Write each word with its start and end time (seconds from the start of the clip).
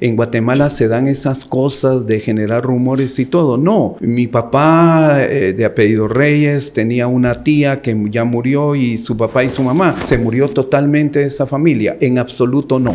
en 0.00 0.16
Guatemala 0.16 0.70
se 0.70 0.88
dan 0.88 1.06
esas 1.06 1.44
cosas 1.44 2.06
de 2.06 2.20
generar 2.20 2.64
rumores 2.64 3.18
y 3.18 3.26
todo. 3.26 3.56
No, 3.56 3.96
mi 4.00 4.26
papá 4.26 5.22
eh, 5.22 5.52
de 5.52 5.64
apellido 5.64 6.08
Reyes 6.08 6.72
tenía 6.72 7.06
una 7.06 7.44
tía 7.44 7.82
que 7.82 7.96
ya 8.10 8.24
murió 8.24 8.74
y 8.74 8.98
su 8.98 9.16
papá 9.16 9.44
y 9.44 9.50
su 9.50 9.62
mamá. 9.62 9.96
Se 10.02 10.18
murió 10.18 10.48
totalmente 10.48 11.24
esa 11.24 11.46
familia. 11.46 11.96
En 12.00 12.18
absoluto 12.18 12.78
no. 12.78 12.94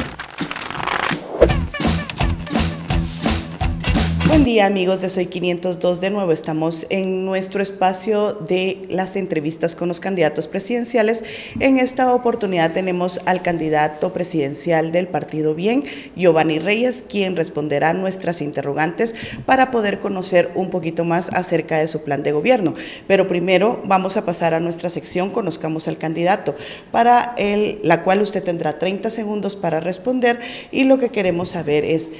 Día 4.56 4.67
amigos 4.67 5.01
de 5.01 5.10
Soy 5.10 5.26
502, 5.26 5.99
de 5.99 6.10
nuevo 6.12 6.31
estamos 6.31 6.85
en 6.90 7.26
nuestro 7.26 7.62
espacio 7.62 8.31
de 8.31 8.83
las 8.89 9.17
entrevistas 9.17 9.76
con 9.76 9.89
los 9.89 9.99
candidatos 9.99 10.47
presidenciales. 10.47 11.26
En 11.60 11.78
esta 11.78 12.13
oportunidad 12.13 12.71
tenemos 12.71 13.20
al 13.26 13.42
candidato 13.42 14.13
presidencial 14.13 14.94
del 14.94 15.10
Partido 15.10 15.56
Bien, 15.56 15.83
Giovanni 16.16 16.59
Reyes, 16.59 17.03
quien 17.09 17.35
responderá 17.35 17.91
nuestras 17.91 18.41
interrogantes 18.41 19.13
para 19.45 19.71
poder 19.71 19.99
conocer 19.99 20.49
un 20.55 20.69
poquito 20.69 21.03
más 21.03 21.27
acerca 21.33 21.77
de 21.77 21.88
su 21.88 22.05
plan 22.05 22.23
de 22.23 22.31
gobierno. 22.31 22.75
Pero 23.08 23.27
primero 23.27 23.81
vamos 23.83 24.16
a 24.16 24.23
pasar 24.23 24.53
a 24.53 24.61
nuestra 24.61 24.89
sección 24.89 25.31
Conozcamos 25.31 25.89
al 25.89 25.97
candidato, 25.97 26.55
para 26.94 27.35
el, 27.38 27.81
la 27.83 28.03
cual 28.03 28.22
usted 28.22 28.41
tendrá 28.41 28.80
30 28.80 29.09
segundos 29.09 29.58
para 29.58 29.81
responder 29.81 30.39
y 30.72 30.85
lo 30.85 30.97
que 30.97 31.09
queremos 31.09 31.49
saber 31.49 31.83
es 31.83 32.13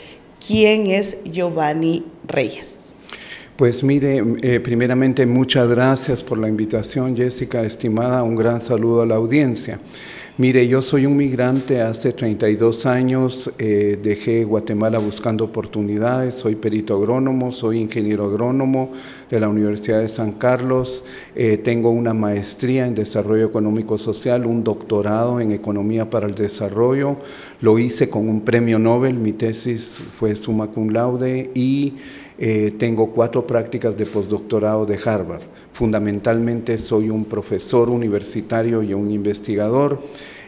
¿Quién 0.46 0.88
es 0.88 1.18
Giovanni 1.24 2.04
Reyes? 2.28 2.96
Pues 3.56 3.84
mire, 3.86 4.22
eh, 4.42 4.60
primeramente 4.60 5.26
muchas 5.26 5.70
gracias 5.70 6.22
por 6.22 6.38
la 6.38 6.50
invitación, 6.50 7.16
Jessica, 7.16 7.64
estimada, 7.64 8.22
un 8.22 8.36
gran 8.36 8.60
saludo 8.60 9.02
a 9.02 9.06
la 9.06 9.16
audiencia. 9.16 9.80
Mire, 10.38 10.68
yo 10.68 10.82
soy 10.82 11.06
un 11.06 11.16
migrante, 11.16 11.80
hace 11.80 12.12
32 12.12 12.86
años 12.86 13.54
eh, 13.58 13.98
dejé 14.04 14.44
Guatemala 14.44 15.00
buscando 15.00 15.46
oportunidades, 15.46 16.36
soy 16.36 16.56
perito 16.56 16.98
agrónomo, 16.98 17.54
soy 17.54 17.80
ingeniero 17.80 18.26
agrónomo 18.26 18.92
de 19.30 19.40
la 19.40 19.50
Universidad 19.50 20.00
de 20.02 20.08
San 20.08 20.34
Carlos, 20.34 21.04
eh, 21.36 21.58
tengo 21.58 21.90
una 21.90 22.14
maestría 22.14 22.88
en 22.88 22.96
desarrollo 22.96 23.46
económico 23.46 23.98
social, 23.98 24.46
un 24.46 24.64
doctorado 24.64 25.40
en 25.40 25.52
economía 25.52 26.10
para 26.10 26.28
el 26.28 26.36
desarrollo, 26.36 27.18
lo 27.62 27.80
hice 27.80 28.10
con 28.10 28.28
un 28.30 28.42
premio 28.42 28.80
Nobel, 28.80 29.16
mi 29.16 29.34
tesis 29.34 30.04
fue 30.20 30.36
summa 30.36 30.68
cum 30.68 30.90
laude 30.90 31.50
y 31.54 31.94
eh, 32.38 32.74
tengo 32.78 33.12
cuatro 33.12 33.48
prácticas 33.48 33.96
de 33.98 34.06
postdoctorado 34.06 34.86
de 34.86 35.00
Harvard. 35.04 35.44
Fundamentalmente 35.72 36.78
soy 36.78 37.10
un 37.10 37.26
profesor 37.26 37.90
universitario 37.90 38.84
y 38.84 38.94
un 38.94 39.10
investigador. 39.10 40.02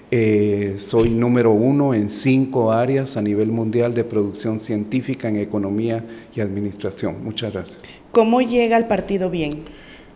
Eh, 0.09 0.75
soy 0.77 1.09
número 1.09 1.51
uno 1.51 1.93
en 1.93 2.09
cinco 2.09 2.71
áreas 2.71 3.17
a 3.17 3.21
nivel 3.21 3.51
mundial 3.51 3.93
de 3.93 4.05
producción 4.05 4.59
científica 4.59 5.27
en 5.27 5.37
economía 5.37 6.05
y 6.33 6.39
administración. 6.39 7.23
Muchas 7.23 7.51
gracias. 7.51 7.83
¿Cómo 8.11 8.41
llega 8.41 8.77
al 8.77 8.87
partido 8.87 9.29
bien? 9.29 9.63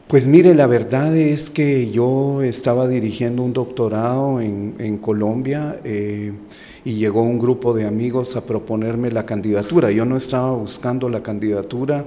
Pues 0.07 0.27
mire, 0.27 0.55
la 0.55 0.67
verdad 0.67 1.15
es 1.15 1.49
que 1.49 1.91
yo 1.91 2.41
estaba 2.41 2.87
dirigiendo 2.87 3.43
un 3.43 3.53
doctorado 3.53 4.41
en, 4.41 4.97
Colombia. 4.97 5.79
Eh, 5.83 6.33
y 6.83 6.93
llegó 6.93 7.21
un 7.21 7.39
grupo 7.39 7.73
de 7.73 7.85
amigos 7.85 8.35
a 8.35 8.45
proponerme 8.45 9.11
la 9.11 9.25
candidatura. 9.25 9.91
Yo 9.91 10.05
no 10.05 10.17
estaba 10.17 10.51
buscando 10.51 11.09
la 11.09 11.21
candidatura, 11.21 12.05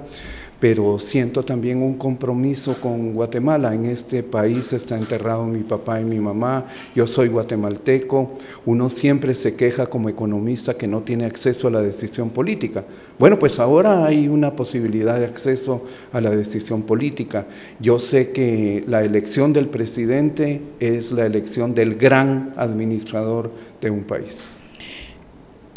pero 0.59 0.99
siento 0.99 1.43
también 1.43 1.81
un 1.81 1.95
compromiso 1.95 2.75
con 2.79 3.13
Guatemala. 3.13 3.73
En 3.73 3.85
este 3.85 4.23
país 4.23 4.73
está 4.73 4.97
enterrado 4.97 5.45
mi 5.45 5.63
papá 5.63 5.99
y 5.99 6.05
mi 6.05 6.19
mamá, 6.19 6.65
yo 6.95 7.07
soy 7.07 7.27
guatemalteco, 7.27 8.33
uno 8.65 8.89
siempre 8.89 9.35
se 9.35 9.55
queja 9.55 9.87
como 9.87 10.09
economista 10.09 10.75
que 10.75 10.87
no 10.87 11.01
tiene 11.01 11.25
acceso 11.25 11.67
a 11.67 11.71
la 11.71 11.81
decisión 11.81 12.29
política. 12.29 12.83
Bueno, 13.19 13.37
pues 13.37 13.59
ahora 13.59 14.05
hay 14.05 14.27
una 14.27 14.55
posibilidad 14.55 15.19
de 15.19 15.25
acceso 15.25 15.83
a 16.11 16.21
la 16.21 16.31
decisión 16.31 16.83
política. 16.83 17.45
Yo 17.79 17.99
sé 17.99 18.31
que 18.31 18.83
la 18.87 19.03
elección 19.03 19.53
del 19.53 19.67
presidente 19.67 20.61
es 20.79 21.11
la 21.11 21.25
elección 21.25 21.73
del 21.73 21.95
gran 21.95 22.53
administrador 22.57 23.51
de 23.81 23.89
un 23.89 24.03
país. 24.03 24.47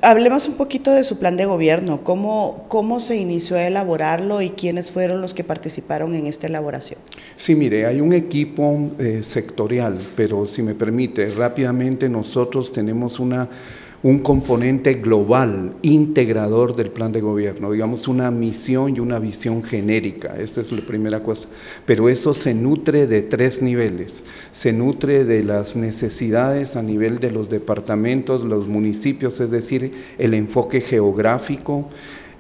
Hablemos 0.01 0.47
un 0.47 0.55
poquito 0.55 0.93
de 0.93 1.03
su 1.03 1.19
plan 1.19 1.37
de 1.37 1.45
gobierno, 1.45 2.05
cómo, 2.05 2.67
cómo 2.69 3.01
se 3.01 3.17
inició 3.17 3.57
a 3.57 3.67
elaborarlo 3.67 4.41
y 4.43 4.51
quiénes 4.51 4.93
fueron 4.93 5.21
los 5.21 5.35
que 5.35 5.43
participaron 5.43 6.15
en 6.15 6.27
esta 6.27 6.47
elaboración. 6.47 7.01
Sí, 7.35 7.57
mire, 7.57 7.85
hay 7.85 8.01
un 8.01 8.13
equipo 8.13 8.91
eh, 9.01 9.25
sectorial, 9.25 9.99
pero 10.15 10.47
si 10.47 10.63
me 10.63 10.75
permite, 10.75 11.29
rápidamente 11.31 12.09
nosotros 12.09 12.73
tenemos 12.73 13.19
una 13.19 13.49
un 14.03 14.21
componente 14.21 14.95
global, 14.95 15.73
integrador 15.83 16.77
del 16.77 16.91
plan 16.91 17.11
de 17.11 17.21
gobierno, 17.21 17.73
digamos 17.73 18.07
una 18.07 18.31
misión 18.31 18.97
y 18.97 19.01
una 19.01 19.19
visión 19.19 19.63
genérica, 19.65 20.37
esa 20.39 20.61
es 20.61 20.71
la 20.71 20.83
primera 20.83 21.23
cosa. 21.23 21.49
Pero 21.85 22.09
eso 22.09 22.33
se 22.33 22.55
nutre 22.55 23.07
de 23.09 23.23
tres 23.23 23.61
niveles, 23.61 24.25
se 24.53 24.73
nutre 24.73 25.25
de 25.25 25.43
las 25.43 25.75
necesidades 25.75 26.77
a 26.77 26.83
nivel 26.83 27.19
de 27.19 27.33
los 27.33 27.49
departamentos, 27.49 28.45
los 28.45 28.69
municipios, 28.69 29.41
es 29.41 29.51
decir, 29.51 29.93
el 30.19 30.35
enfoque 30.35 30.81
geográfico, 30.81 31.89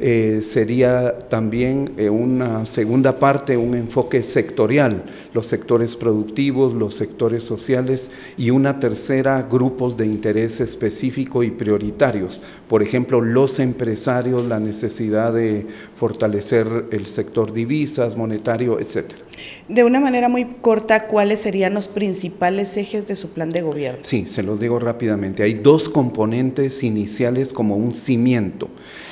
eh, 0.00 0.41
sería 0.42 1.19
también 1.28 1.91
eh, 1.97 2.09
una 2.09 2.66
segunda 2.66 3.19
parte, 3.19 3.56
un 3.56 3.75
enfoque 3.75 4.22
sectorial, 4.22 5.03
los 5.34 5.47
sectores 5.47 5.97
productivos, 5.97 6.72
los 6.72 6.94
sectores 6.94 7.42
sociales 7.42 8.10
y 8.36 8.50
una 8.50 8.78
tercera, 8.78 9.42
grupos 9.42 9.97
de 9.97 10.06
interés 10.06 10.60
específico 10.60 11.42
y 11.42 11.50
prioritarios. 11.50 12.44
Por 12.69 12.82
ejemplo, 12.82 13.20
los 13.20 13.59
empresarios, 13.59 14.44
la 14.44 14.60
necesidad 14.60 15.32
de 15.32 15.66
fortalecer 15.98 16.86
el 16.92 17.06
sector 17.06 17.53
divisas, 17.53 18.16
monetario, 18.16 18.78
etcétera. 18.78 19.20
De 19.69 19.82
una 19.82 19.98
manera 19.98 20.28
muy 20.28 20.44
corta, 20.44 21.09
¿cuáles 21.09 21.41
serían 21.41 21.75
los 21.75 21.88
principales 21.88 22.76
ejes 22.76 23.09
de 23.09 23.16
su 23.16 23.31
plan 23.31 23.50
de 23.50 23.62
gobierno? 23.62 23.98
Sí, 24.03 24.26
se 24.26 24.44
los 24.44 24.60
digo 24.60 24.78
rápidamente. 24.78 25.42
Hay 25.42 25.54
dos 25.54 25.88
componentes 25.88 26.84
iniciales 26.84 27.53
como 27.53 27.76
un 27.76 27.92
cimiento. 27.92 28.69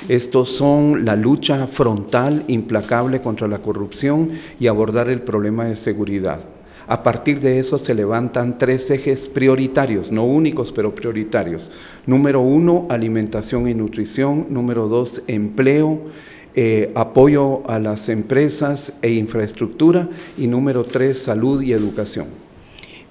Estos 0.07 0.53
son 0.53 1.03
la 1.03 1.17
lucha 1.17 1.67
frontal, 1.67 2.45
implacable 2.47 3.21
contra 3.21 3.49
la 3.49 3.61
corrupción 3.61 4.31
y 4.57 4.67
abordar 4.67 5.09
el 5.09 5.21
problema 5.21 5.65
de 5.65 5.75
seguridad. 5.75 6.39
A 6.87 7.03
partir 7.03 7.41
de 7.41 7.59
eso 7.59 7.77
se 7.77 7.93
levantan 7.93 8.57
tres 8.57 8.89
ejes 8.91 9.27
prioritarios, 9.27 10.09
no 10.09 10.23
únicos, 10.23 10.71
pero 10.71 10.95
prioritarios. 10.95 11.69
Número 12.05 12.39
uno, 12.39 12.85
alimentación 12.89 13.67
y 13.67 13.73
nutrición. 13.73 14.45
Número 14.49 14.87
dos, 14.87 15.21
empleo 15.27 16.03
eh, 16.59 16.91
apoyo 16.95 17.61
a 17.69 17.77
las 17.77 18.09
empresas 18.09 18.93
e 19.03 19.11
infraestructura 19.11 20.09
y 20.39 20.47
número 20.47 20.85
tres, 20.85 21.21
salud 21.21 21.61
y 21.61 21.71
educación. 21.71 22.25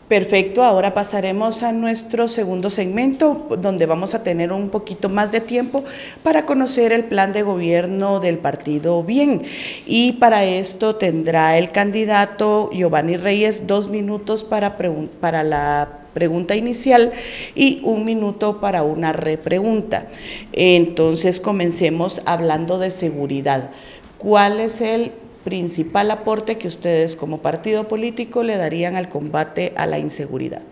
Perfecto, 0.09 0.65
ahora 0.65 0.95
pasaremos 0.95 1.63
a 1.63 1.71
nuestro 1.71 2.27
segundo 2.27 2.71
segmento, 2.71 3.47
donde 3.61 3.87
vamos 3.87 4.15
a 4.15 4.25
tener 4.25 4.51
un 4.51 4.69
poquito 4.69 5.09
más 5.09 5.31
de 5.31 5.41
tiempo 5.41 5.85
para 6.25 6.45
conocer 6.45 6.91
el 6.91 7.05
plan 7.05 7.33
de 7.33 7.43
gobierno 7.43 8.19
del 8.19 8.39
partido 8.39 9.05
Bien. 9.05 9.43
Y 9.87 10.15
para 10.15 10.45
esto 10.45 10.97
tendrá 10.97 11.57
el 11.57 11.71
candidato 11.71 12.71
Giovanni 12.73 13.17
Reyes 13.17 13.69
dos 13.69 13.89
minutos 13.89 14.43
para, 14.43 14.77
para 14.77 15.45
la 15.45 16.06
pregunta 16.17 16.57
inicial 16.57 17.13
y 17.55 17.83
un 17.85 18.07
minuto 18.07 18.59
para 18.59 18.83
una 18.83 19.13
repregunta. 19.13 20.07
Entonces 20.55 21.41
comencemos 21.41 22.23
hablando 22.25 22.79
de 22.79 22.91
seguridad. 22.91 23.71
¿Cuál 24.17 24.61
es 24.61 24.81
el 24.81 25.13
principal 25.45 26.11
aporte 26.11 26.57
que 26.57 26.69
ustedes 26.69 27.17
como 27.17 27.43
partido 27.43 27.87
político 27.87 28.43
le 28.43 28.57
darían 28.57 28.97
al 28.97 29.11
combate 29.11 29.75
a 29.77 29.85
la 29.85 29.99
inseguridad? 29.99 30.63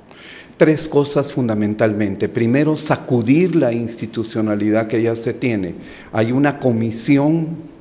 Tres 0.56 0.88
cosas 0.88 1.31
fundamentalmente. 1.31 2.31
Primero, 2.31 2.78
sacudir 2.78 3.54
la 3.54 3.71
institucionalidad 3.71 4.87
que 4.87 5.03
ya 5.03 5.15
se 5.15 5.34
tiene. 5.34 5.75
Hay 6.10 6.33
una 6.33 6.59
comisión 6.59 7.73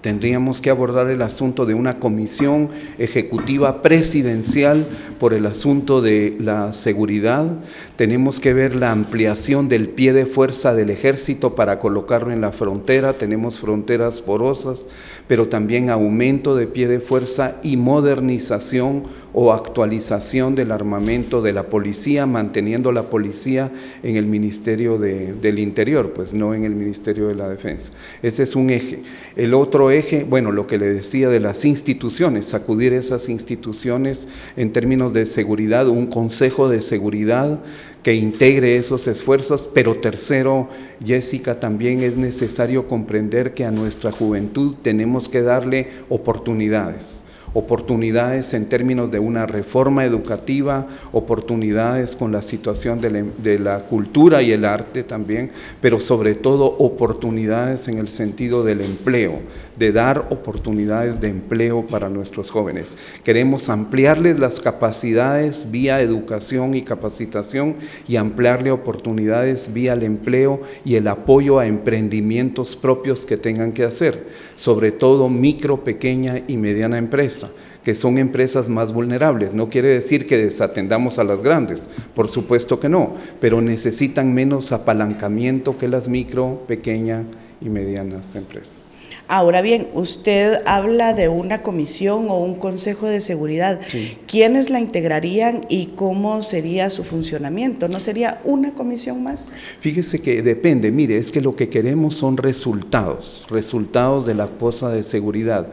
Tendríamos 0.00 0.60
que 0.60 0.70
abordar 0.70 1.10
el 1.10 1.22
asunto 1.22 1.66
de 1.66 1.74
una 1.74 1.98
comisión 1.98 2.68
ejecutiva 2.98 3.82
presidencial 3.82 4.86
por 5.18 5.34
el 5.34 5.44
asunto 5.44 6.00
de 6.00 6.36
la 6.38 6.72
seguridad. 6.72 7.56
Tenemos 7.98 8.38
que 8.38 8.54
ver 8.54 8.76
la 8.76 8.92
ampliación 8.92 9.68
del 9.68 9.88
pie 9.88 10.12
de 10.12 10.24
fuerza 10.24 10.72
del 10.72 10.88
ejército 10.88 11.56
para 11.56 11.80
colocarlo 11.80 12.30
en 12.30 12.40
la 12.40 12.52
frontera. 12.52 13.14
Tenemos 13.14 13.58
fronteras 13.58 14.20
porosas, 14.20 14.88
pero 15.26 15.48
también 15.48 15.90
aumento 15.90 16.54
de 16.54 16.68
pie 16.68 16.86
de 16.86 17.00
fuerza 17.00 17.56
y 17.64 17.76
modernización 17.76 19.02
o 19.32 19.52
actualización 19.52 20.54
del 20.54 20.70
armamento 20.70 21.42
de 21.42 21.52
la 21.52 21.64
policía, 21.64 22.24
manteniendo 22.24 22.92
la 22.92 23.10
policía 23.10 23.72
en 24.04 24.16
el 24.16 24.26
Ministerio 24.26 24.96
del 24.96 25.58
Interior, 25.58 26.12
pues 26.12 26.32
no 26.32 26.54
en 26.54 26.62
el 26.64 26.76
Ministerio 26.76 27.26
de 27.26 27.34
la 27.34 27.48
Defensa. 27.48 27.92
Ese 28.22 28.44
es 28.44 28.54
un 28.54 28.70
eje. 28.70 29.02
El 29.34 29.54
otro 29.54 29.90
eje, 29.90 30.22
bueno, 30.22 30.52
lo 30.52 30.68
que 30.68 30.78
le 30.78 30.86
decía 30.86 31.28
de 31.28 31.40
las 31.40 31.64
instituciones, 31.64 32.46
sacudir 32.46 32.92
esas 32.92 33.28
instituciones 33.28 34.28
en 34.56 34.72
términos 34.72 35.12
de 35.12 35.26
seguridad, 35.26 35.88
un 35.88 36.06
consejo 36.06 36.68
de 36.68 36.80
seguridad 36.80 37.60
que 38.02 38.14
integre 38.14 38.76
esos 38.76 39.06
esfuerzos, 39.06 39.68
pero 39.72 39.96
tercero, 39.96 40.68
Jessica, 41.04 41.60
también 41.60 42.00
es 42.00 42.16
necesario 42.16 42.86
comprender 42.88 43.54
que 43.54 43.64
a 43.64 43.70
nuestra 43.70 44.12
juventud 44.12 44.76
tenemos 44.82 45.28
que 45.28 45.42
darle 45.42 45.88
oportunidades 46.08 47.22
oportunidades 47.54 48.54
en 48.54 48.66
términos 48.66 49.10
de 49.10 49.18
una 49.18 49.46
reforma 49.46 50.04
educativa, 50.04 50.86
oportunidades 51.12 52.16
con 52.16 52.32
la 52.32 52.42
situación 52.42 53.00
de 53.00 53.58
la, 53.58 53.78
cultura 53.80 54.42
y 54.42 54.52
el 54.52 54.64
arte 54.64 55.02
también, 55.02 55.50
pero 55.80 56.00
sobre 56.00 56.34
todo 56.34 56.64
oportunidades 56.78 57.88
en 57.88 57.98
el 57.98 58.08
sentido 58.08 58.64
del 58.64 58.80
empleo, 58.80 59.40
de 59.78 59.92
dar 59.92 60.26
oportunidades 60.30 61.20
de 61.20 61.28
empleo 61.28 61.86
para 61.86 62.08
nuestros 62.08 62.50
jóvenes. 62.50 62.96
Queremos 63.24 63.68
ampliarles 63.68 64.38
las 64.38 64.60
capacidades 64.60 65.70
vía 65.70 66.00
educación 66.00 66.74
y 66.74 66.82
capacitación 66.82 67.76
y 68.06 68.16
ampliarle 68.16 68.70
oportunidades 68.70 69.72
vía 69.72 69.92
el 69.92 70.02
empleo 70.02 70.60
y 70.84 70.96
el 70.96 71.08
apoyo 71.08 71.58
a 71.58 71.66
emprendimientos 71.66 72.76
propios 72.76 73.24
que 73.24 73.36
tengan 73.36 73.72
que 73.72 73.84
hacer, 73.84 74.26
sobre 74.56 74.92
todo 74.92 75.28
micro, 75.28 75.84
pequeña 75.84 76.42
y 76.46 76.56
mediana 76.56 76.98
empresa 76.98 77.47
que 77.84 77.94
son 77.94 78.18
empresas 78.18 78.68
más 78.68 78.92
vulnerables. 78.92 79.54
No 79.54 79.70
quiere 79.70 79.88
decir 79.88 80.26
que 80.26 80.36
desatendamos 80.36 81.18
a 81.18 81.24
las 81.24 81.42
grandes, 81.42 81.88
por 82.14 82.28
supuesto 82.28 82.80
que 82.80 82.88
no, 82.88 83.14
pero 83.40 83.60
necesitan 83.60 84.34
menos 84.34 84.72
apalancamiento 84.72 85.78
que 85.78 85.88
las 85.88 86.08
micro, 86.08 86.64
pequeña 86.66 87.24
y 87.60 87.68
medianas 87.68 88.36
empresas. 88.36 88.88
Ahora 89.30 89.60
bien, 89.60 89.88
usted 89.92 90.62
habla 90.64 91.12
de 91.12 91.28
una 91.28 91.60
comisión 91.60 92.30
o 92.30 92.38
un 92.38 92.54
consejo 92.54 93.06
de 93.06 93.20
seguridad. 93.20 93.78
¿Quiénes 94.26 94.70
la 94.70 94.80
integrarían 94.80 95.66
y 95.68 95.88
cómo 95.96 96.40
sería 96.40 96.88
su 96.88 97.04
funcionamiento? 97.04 97.88
¿No 97.88 98.00
sería 98.00 98.40
una 98.44 98.72
comisión 98.72 99.22
más? 99.22 99.54
Fíjese 99.80 100.22
que 100.22 100.40
depende. 100.40 100.90
Mire, 100.90 101.18
es 101.18 101.30
que 101.30 101.42
lo 101.42 101.54
que 101.54 101.68
queremos 101.68 102.16
son 102.16 102.38
resultados, 102.38 103.44
resultados 103.50 104.24
de 104.24 104.34
la 104.34 104.46
cosa 104.46 104.88
de 104.88 105.04
seguridad. 105.04 105.66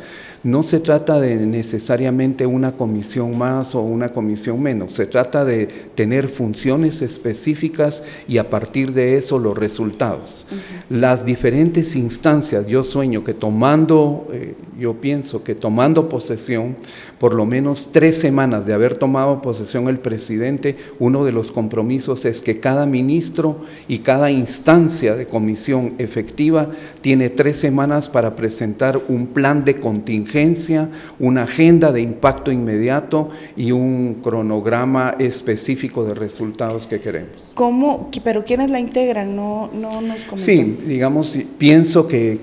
No 0.46 0.62
se 0.62 0.80
trata 0.80 1.20
de 1.20 1.38
necesariamente 1.38 2.46
una 2.46 2.74
comisión 2.74 3.36
más 3.36 3.74
o 3.74 3.82
una 3.82 4.10
comisión 4.10 4.62
menos, 4.62 4.94
se 4.94 5.08
trata 5.08 5.44
de 5.44 5.66
tener 5.96 6.28
funciones 6.28 7.02
específicas 7.02 8.04
y 8.28 8.38
a 8.38 8.48
partir 8.48 8.94
de 8.94 9.18
eso 9.18 9.40
los 9.40 9.58
resultados. 9.58 10.46
Las 10.88 11.26
diferentes 11.26 11.96
instancias, 11.96 12.68
yo 12.68 12.84
sueño 12.84 13.24
que 13.24 13.34
tomando, 13.34 14.28
eh, 14.32 14.54
yo 14.80 14.94
pienso 14.94 15.44
que 15.44 15.56
tomando 15.56 16.10
posesión, 16.10 16.76
por 17.18 17.34
lo 17.34 17.48
menos 17.48 17.90
tres 17.92 18.20
semanas 18.20 18.68
de 18.68 18.74
haber 18.74 18.98
tomado 18.98 19.42
posesión 19.42 19.88
el 19.88 19.98
presidente, 19.98 20.76
uno 21.00 21.26
de 21.26 21.32
los 21.32 21.52
compromisos 21.52 22.24
es 22.26 22.44
que 22.44 22.60
cada 22.60 22.86
ministro 22.86 23.62
y 23.88 24.00
cada 24.00 24.30
instancia 24.30 25.16
de 25.16 25.26
comisión 25.26 25.96
efectiva 25.98 26.70
tiene 27.02 27.32
tres 27.32 27.58
semanas 27.58 28.10
para 28.10 28.36
presentar 28.36 29.02
un 29.08 29.26
plan 29.26 29.66
de 29.66 29.74
contingencia 29.74 30.35
una 31.20 31.44
agenda 31.44 31.92
de 31.92 32.02
impacto 32.02 32.52
inmediato 32.52 33.30
y 33.56 33.72
un 33.72 34.22
cronograma 34.24 35.16
específico 35.20 36.04
de 36.04 36.14
resultados 36.14 36.88
que 36.88 37.00
queremos. 37.00 37.52
¿Cómo? 37.54 38.10
¿Pero 38.24 38.44
quiénes 38.44 38.70
la 38.70 38.80
integran? 38.80 39.36
No, 39.36 39.70
no 39.74 40.02
nos 40.02 40.24
comentan. 40.24 40.40
Sí, 40.40 40.78
digamos, 40.86 41.38
pienso 41.58 42.08
que 42.08 42.40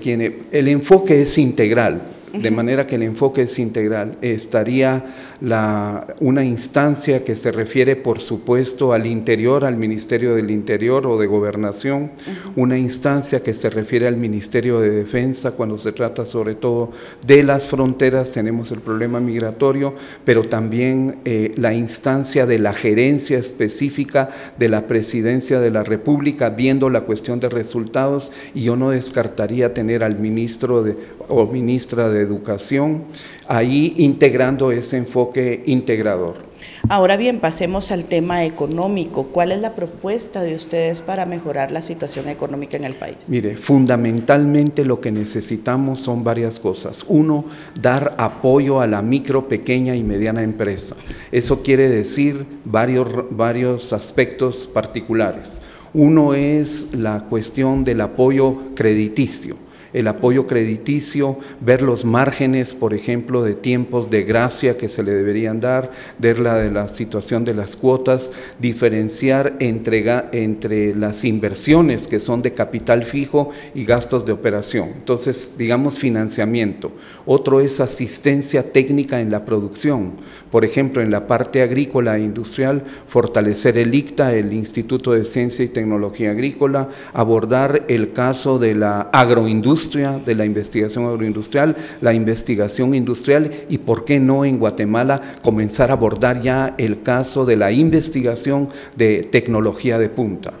el 0.51 0.67
enfoque 0.67 1.21
es 1.21 1.37
integral 1.37 2.01
de 2.33 2.51
manera 2.51 2.87
que 2.87 2.95
el 2.95 3.03
enfoque 3.03 3.43
es 3.43 3.59
integral. 3.59 4.17
Estaría 4.21 5.05
la, 5.39 6.07
una 6.19 6.43
instancia 6.43 7.23
que 7.23 7.35
se 7.35 7.51
refiere, 7.51 7.95
por 7.95 8.21
supuesto, 8.21 8.91
al 8.91 9.05
interior, 9.05 9.65
al 9.65 9.77
Ministerio 9.77 10.35
del 10.35 10.49
Interior 10.49 11.05
o 11.05 11.19
de 11.19 11.27
Gobernación, 11.27 12.11
una 12.55 12.77
instancia 12.77 13.43
que 13.43 13.53
se 13.53 13.69
refiere 13.69 14.07
al 14.07 14.17
Ministerio 14.17 14.79
de 14.79 14.89
Defensa 14.89 15.51
cuando 15.51 15.77
se 15.77 15.91
trata 15.91 16.25
sobre 16.25 16.55
todo 16.55 16.91
de 17.25 17.43
las 17.43 17.67
fronteras, 17.67 18.31
tenemos 18.31 18.71
el 18.71 18.79
problema 18.79 19.19
migratorio, 19.19 19.93
pero 20.25 20.43
también 20.45 21.17
eh, 21.25 21.53
la 21.55 21.73
instancia 21.73 22.45
de 22.45 22.59
la 22.59 22.73
gerencia 22.73 23.37
específica 23.37 24.29
de 24.57 24.69
la 24.69 24.87
Presidencia 24.87 25.59
de 25.59 25.69
la 25.69 25.83
República, 25.83 26.49
viendo 26.49 26.89
la 26.89 27.01
cuestión 27.01 27.39
de 27.39 27.49
resultados, 27.49 28.31
y 28.55 28.61
yo 28.61 28.75
no 28.75 28.89
descartaría 28.89 29.73
tener 29.73 30.03
al 30.03 30.17
ministro 30.17 30.83
de, 30.83 30.95
o 31.27 31.45
ministra 31.45 32.09
de 32.09 32.22
educación, 32.23 33.05
ahí 33.47 33.93
integrando 33.97 34.71
ese 34.71 34.97
enfoque 34.97 35.63
integrador. 35.65 36.53
Ahora 36.89 37.17
bien, 37.17 37.39
pasemos 37.39 37.91
al 37.91 38.05
tema 38.05 38.45
económico. 38.45 39.27
¿Cuál 39.27 39.51
es 39.51 39.61
la 39.61 39.73
propuesta 39.73 40.41
de 40.43 40.55
ustedes 40.55 41.01
para 41.01 41.25
mejorar 41.25 41.71
la 41.71 41.81
situación 41.81 42.27
económica 42.27 42.77
en 42.77 42.83
el 42.83 42.93
país? 42.93 43.29
Mire, 43.29 43.55
fundamentalmente 43.55 44.85
lo 44.85 44.99
que 44.99 45.11
necesitamos 45.11 46.01
son 46.01 46.23
varias 46.23 46.59
cosas. 46.59 47.05
Uno, 47.07 47.45
dar 47.79 48.15
apoyo 48.17 48.81
a 48.81 48.87
la 48.87 49.01
micro, 49.01 49.47
pequeña 49.47 49.95
y 49.95 50.03
mediana 50.03 50.43
empresa. 50.43 50.95
Eso 51.31 51.63
quiere 51.63 51.89
decir 51.89 52.45
varios, 52.65 53.07
varios 53.29 53.93
aspectos 53.93 54.67
particulares. 54.67 55.61
Uno 55.93 56.33
es 56.33 56.87
la 56.93 57.25
cuestión 57.29 57.83
del 57.83 58.01
apoyo 58.01 58.57
crediticio 58.75 59.62
el 59.93 60.07
apoyo 60.07 60.47
crediticio, 60.47 61.37
ver 61.61 61.81
los 61.81 62.03
márgenes, 62.05 62.73
por 62.73 62.93
ejemplo, 62.93 63.43
de 63.43 63.53
tiempos 63.53 64.09
de 64.09 64.23
gracia 64.23 64.77
que 64.77 64.89
se 64.89 65.03
le 65.03 65.13
deberían 65.13 65.59
dar, 65.59 65.91
ver 66.19 66.39
la 66.39 66.55
de 66.55 66.71
la 66.71 66.89
situación 66.89 67.45
de 67.45 67.53
las 67.53 67.75
cuotas, 67.75 68.33
diferenciar 68.59 69.53
entre, 69.59 70.03
entre 70.31 70.95
las 70.95 71.23
inversiones 71.23 72.07
que 72.07 72.19
son 72.19 72.41
de 72.41 72.53
capital 72.53 73.03
fijo 73.03 73.49
y 73.73 73.85
gastos 73.85 74.25
de 74.25 74.31
operación. 74.31 74.89
Entonces, 74.95 75.51
digamos 75.57 75.99
financiamiento. 75.99 76.91
Otro 77.25 77.59
es 77.59 77.79
asistencia 77.79 78.71
técnica 78.71 79.21
en 79.21 79.31
la 79.31 79.45
producción. 79.45 80.13
Por 80.51 80.65
ejemplo, 80.65 81.01
en 81.01 81.11
la 81.11 81.27
parte 81.27 81.61
agrícola 81.61 82.17
e 82.17 82.21
industrial, 82.21 82.83
fortalecer 83.07 83.77
el 83.77 83.93
ICTA, 83.93 84.33
el 84.35 84.53
Instituto 84.53 85.13
de 85.13 85.25
Ciencia 85.25 85.65
y 85.65 85.69
Tecnología 85.69 86.31
Agrícola, 86.31 86.89
abordar 87.13 87.85
el 87.87 88.13
caso 88.13 88.59
de 88.59 88.75
la 88.75 89.01
agroindustria, 89.01 89.82
de 89.91 90.35
la 90.35 90.45
investigación 90.45 91.05
agroindustrial, 91.05 91.75
la 92.01 92.13
investigación 92.13 92.95
industrial 92.95 93.51
y, 93.69 93.79
¿por 93.79 94.05
qué 94.05 94.19
no 94.19 94.45
en 94.45 94.57
Guatemala 94.59 95.21
comenzar 95.41 95.89
a 95.91 95.93
abordar 95.93 96.41
ya 96.41 96.73
el 96.77 97.01
caso 97.01 97.45
de 97.45 97.57
la 97.57 97.71
investigación 97.71 98.69
de 98.95 99.23
tecnología 99.23 99.97
de 99.97 100.09
punta? 100.09 100.53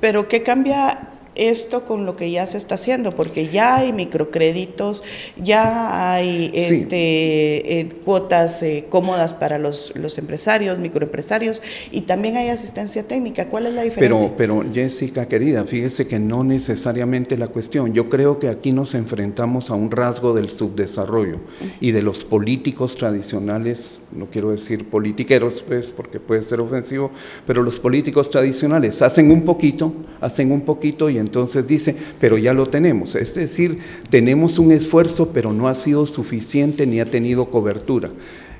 Pero 0.00 0.28
¿qué 0.28 0.42
cambia 0.42 1.11
esto 1.34 1.84
con 1.84 2.06
lo 2.06 2.16
que 2.16 2.30
ya 2.30 2.46
se 2.46 2.58
está 2.58 2.74
haciendo, 2.74 3.10
porque 3.10 3.48
ya 3.48 3.76
hay 3.76 3.92
microcréditos, 3.92 5.02
ya 5.42 6.12
hay 6.12 6.50
este, 6.54 7.80
eh, 7.80 7.88
cuotas 8.04 8.62
eh, 8.62 8.86
cómodas 8.88 9.34
para 9.34 9.58
los, 9.58 9.94
los, 9.96 10.18
empresarios, 10.18 10.78
microempresarios, 10.78 11.62
y 11.90 12.02
también 12.02 12.36
hay 12.36 12.48
asistencia 12.48 13.02
técnica. 13.02 13.48
¿Cuál 13.48 13.66
es 13.66 13.74
la 13.74 13.82
diferencia? 13.82 14.30
Pero, 14.36 14.62
pero 14.62 14.74
Jessica, 14.74 15.26
querida, 15.26 15.64
fíjese 15.64 16.06
que 16.06 16.18
no 16.18 16.44
necesariamente 16.44 17.36
la 17.36 17.48
cuestión. 17.48 17.92
Yo 17.92 18.08
creo 18.08 18.38
que 18.38 18.48
aquí 18.48 18.72
nos 18.72 18.94
enfrentamos 18.94 19.70
a 19.70 19.74
un 19.74 19.90
rasgo 19.90 20.34
del 20.34 20.50
subdesarrollo 20.50 21.38
y 21.80 21.92
de 21.92 22.02
los 22.02 22.24
políticos 22.24 22.96
tradicionales, 22.96 24.00
no 24.12 24.26
quiero 24.26 24.50
decir 24.50 24.88
politiqueros, 24.88 25.62
pues, 25.62 25.92
porque 25.92 26.20
puede 26.20 26.42
ser 26.42 26.60
ofensivo, 26.60 27.10
pero 27.46 27.62
los 27.62 27.78
políticos 27.80 28.30
tradicionales 28.30 29.02
hacen 29.02 29.30
un 29.30 29.42
poquito, 29.42 29.92
hacen 30.20 30.52
un 30.52 30.62
poquito 30.62 31.08
y 31.08 31.18
entonces 31.22 31.66
dice, 31.66 31.96
pero 32.20 32.36
ya 32.36 32.52
lo 32.52 32.66
tenemos. 32.66 33.14
Es 33.14 33.34
decir, 33.34 33.78
tenemos 34.10 34.58
un 34.58 34.72
esfuerzo, 34.72 35.30
pero 35.32 35.54
no 35.54 35.68
ha 35.68 35.74
sido 35.74 36.04
suficiente 36.04 36.86
ni 36.86 37.00
ha 37.00 37.06
tenido 37.06 37.46
cobertura. 37.46 38.10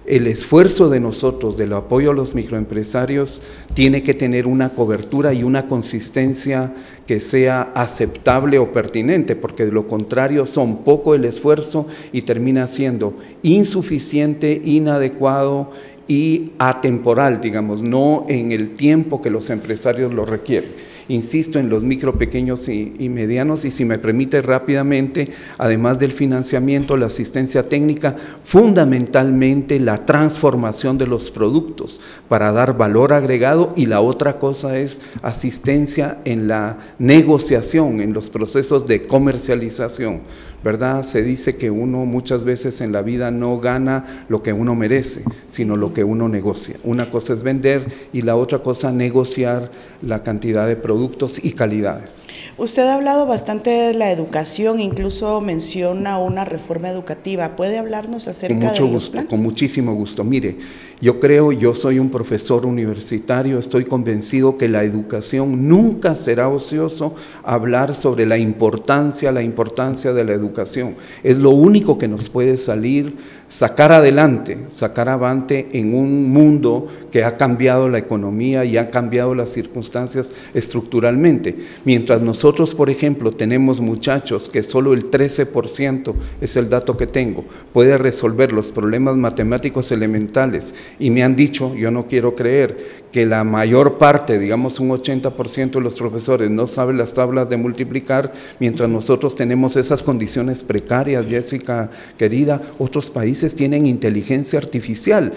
El 0.05 0.27
esfuerzo 0.27 0.91
de 0.91 0.99
nosotros, 0.99 1.57
del 1.57 1.73
apoyo 1.75 2.11
a 2.11 2.15
los 2.15 2.35
microempresarios, 2.35 3.41
tiene 3.73 4.03
que 4.03 4.15
tener 4.15 4.49
una 4.49 4.71
cobertura 4.71 5.33
y 5.33 5.45
una 5.45 5.69
consistencia 5.69 6.75
que 7.07 7.21
sea 7.21 7.71
aceptable 7.75 8.59
o 8.59 8.73
pertinente, 8.73 9.37
porque 9.37 9.65
de 9.65 9.71
lo 9.71 9.87
contrario 9.87 10.45
son 10.49 10.79
poco 10.79 11.15
el 11.15 11.25
esfuerzo 11.25 11.87
y 12.13 12.23
termina 12.23 12.67
siendo 12.67 13.15
insuficiente, 13.43 14.61
inadecuado 14.65 15.71
y 16.09 16.51
atemporal, 16.59 17.41
digamos, 17.41 17.81
no 17.81 18.27
en 18.29 18.51
el 18.51 18.71
tiempo 18.71 19.23
que 19.23 19.31
los 19.31 19.51
empresarios 19.51 20.13
lo 20.13 20.25
requieren. 20.25 20.71
Insisto 21.09 21.59
en 21.59 21.69
los 21.69 21.83
micro, 21.83 22.17
pequeños 22.19 22.69
y, 22.69 22.95
y 22.99 23.09
medianos 23.09 23.65
y 23.65 23.71
si 23.71 23.85
me 23.85 23.99
permite 23.99 24.43
rápidamente, 24.43 25.29
además 25.59 25.99
del 25.99 26.13
financiamiento, 26.13 26.97
la 26.97 27.07
asistencia 27.07 27.69
técnica, 27.69 28.17
fundamentalmente 28.45 29.81
la 29.81 30.05
transformación 30.07 30.99
de 30.99 31.07
los 31.07 31.31
productos 31.31 32.01
para 32.29 32.53
dar 32.53 32.77
valor 32.77 33.13
agregado 33.13 33.73
y 33.77 33.87
la 33.87 34.01
otra 34.01 34.39
cosa 34.39 34.79
es 34.79 35.01
asistencia 35.23 36.19
en 36.25 36.49
la 36.49 36.79
negociación, 36.99 38.01
en 38.01 38.13
los 38.13 38.31
procesos 38.31 38.87
de 38.87 39.03
comercialización. 39.03 40.21
¿Verdad? 40.63 41.03
Se 41.03 41.23
dice 41.23 41.57
que 41.57 41.71
uno 41.71 42.05
muchas 42.05 42.45
veces 42.45 42.81
en 42.81 42.93
la 42.93 43.03
vida 43.03 43.31
no 43.31 43.59
gana 43.59 44.25
lo 44.29 44.43
que 44.43 44.53
uno 44.53 44.75
merece, 44.75 45.23
sino 45.47 45.77
lo 45.77 45.93
que 45.93 46.05
uno 46.05 46.29
negocia. 46.29 46.77
Una 46.85 47.11
cosa 47.11 47.33
es 47.33 47.43
vender 47.43 47.87
y 48.13 48.23
la 48.23 48.37
otra 48.37 48.61
cosa 48.61 48.93
negociar 48.93 49.71
la 50.03 50.23
cantidad 50.23 50.67
de 50.67 50.77
productos 50.77 51.45
y 51.45 51.53
calidades. 51.53 52.27
Usted 52.59 52.83
ha 52.83 52.95
hablado 52.95 53.27
bastante 53.27 53.71
de 53.71 53.95
la 53.95 54.13
educación, 54.13 54.81
incluso 54.81 55.41
menciona 55.41 56.19
una 56.19 56.45
reforma 56.45 56.89
educativa. 56.89 57.57
¿Puede 57.57 57.79
hablarnos 57.79 58.29
acerca 58.29 58.59
con 58.59 58.69
mucho 58.69 58.85
de 58.85 58.91
gusto, 58.91 59.27
Con 59.29 59.43
muchísimo 59.43 59.95
gusto. 59.95 60.23
Mire, 60.23 60.57
yo 61.03 61.19
creo, 61.19 61.51
yo 61.51 61.75
soy 61.75 61.99
un 61.99 62.11
profesor 62.11 62.65
universitario, 62.65 63.59
estoy 63.59 63.85
convencido 63.85 64.57
que 64.57 64.69
la 64.69 64.85
educación 64.85 65.69
nunca 65.69 66.15
será 66.15 66.49
ocioso 66.49 67.17
hablar 67.43 67.97
sobre 67.97 68.25
la 68.25 68.39
importancia, 68.39 69.33
la 69.33 69.43
importancia 69.43 70.13
de 70.13 70.23
la 70.23 70.33
educación. 70.33 70.95
Es 71.25 71.39
lo 71.39 71.51
único 71.51 71.99
que 71.99 72.07
nos 72.07 72.29
puede 72.29 72.57
salir 72.57 73.17
sacar 73.53 73.93
adelante, 73.93 74.57
sacar 74.71 75.11
avante 75.11 75.69
en 75.73 75.95
un 75.95 76.31
mundo 76.31 76.89
que 77.11 77.23
ha 77.23 77.37
cambiado 77.37 77.87
la 77.91 77.99
economía 77.99 78.65
y 78.65 78.79
ha 78.79 78.89
cambiado 78.89 79.35
las 79.35 79.51
circunstancias 79.51 80.33
estructuralmente. 80.55 81.57
Mientras 81.85 82.23
nosotros, 82.23 82.75
por 82.75 82.89
ejemplo, 82.89 83.31
tenemos 83.31 83.83
muchachos 83.83 84.49
que 84.49 84.63
solo 84.63 84.95
el 84.95 85.11
13% 85.11 86.15
es 86.41 86.57
el 86.57 86.71
dato 86.71 86.97
que 86.97 87.07
tengo, 87.07 87.45
puede 87.75 87.99
resolver 87.99 88.53
los 88.53 88.73
problemas 88.73 89.19
matemáticos 89.19 89.93
elementales 89.93 90.75
y 90.99 91.11
me 91.11 91.23
han 91.23 91.37
dicho, 91.37 91.75
yo 91.75 91.91
no 91.91 92.07
quiero 92.07 92.35
creer, 92.35 93.03
que 93.13 93.27
la 93.27 93.45
mayor 93.45 93.99
parte, 93.99 94.39
digamos 94.39 94.81
un 94.81 94.89
80% 94.89 95.73
de 95.73 95.81
los 95.81 95.97
profesores 95.97 96.51
no 96.51 96.67
saben 96.67 96.97
las 96.97 97.13
tablas 97.13 97.49
de 97.49 97.59
multiplicar, 97.59 98.33
mientras 98.59 98.89
nosotros 98.89 99.35
tenemos 99.35 99.77
esas 99.77 100.03
condiciones 100.03 100.63
precarias, 100.63 101.27
Jessica 101.27 101.91
querida, 102.17 102.63
otros 102.79 103.11
países 103.11 103.55
tienen 103.55 103.87
inteligencia 103.87 104.59
artificial. 104.59 105.33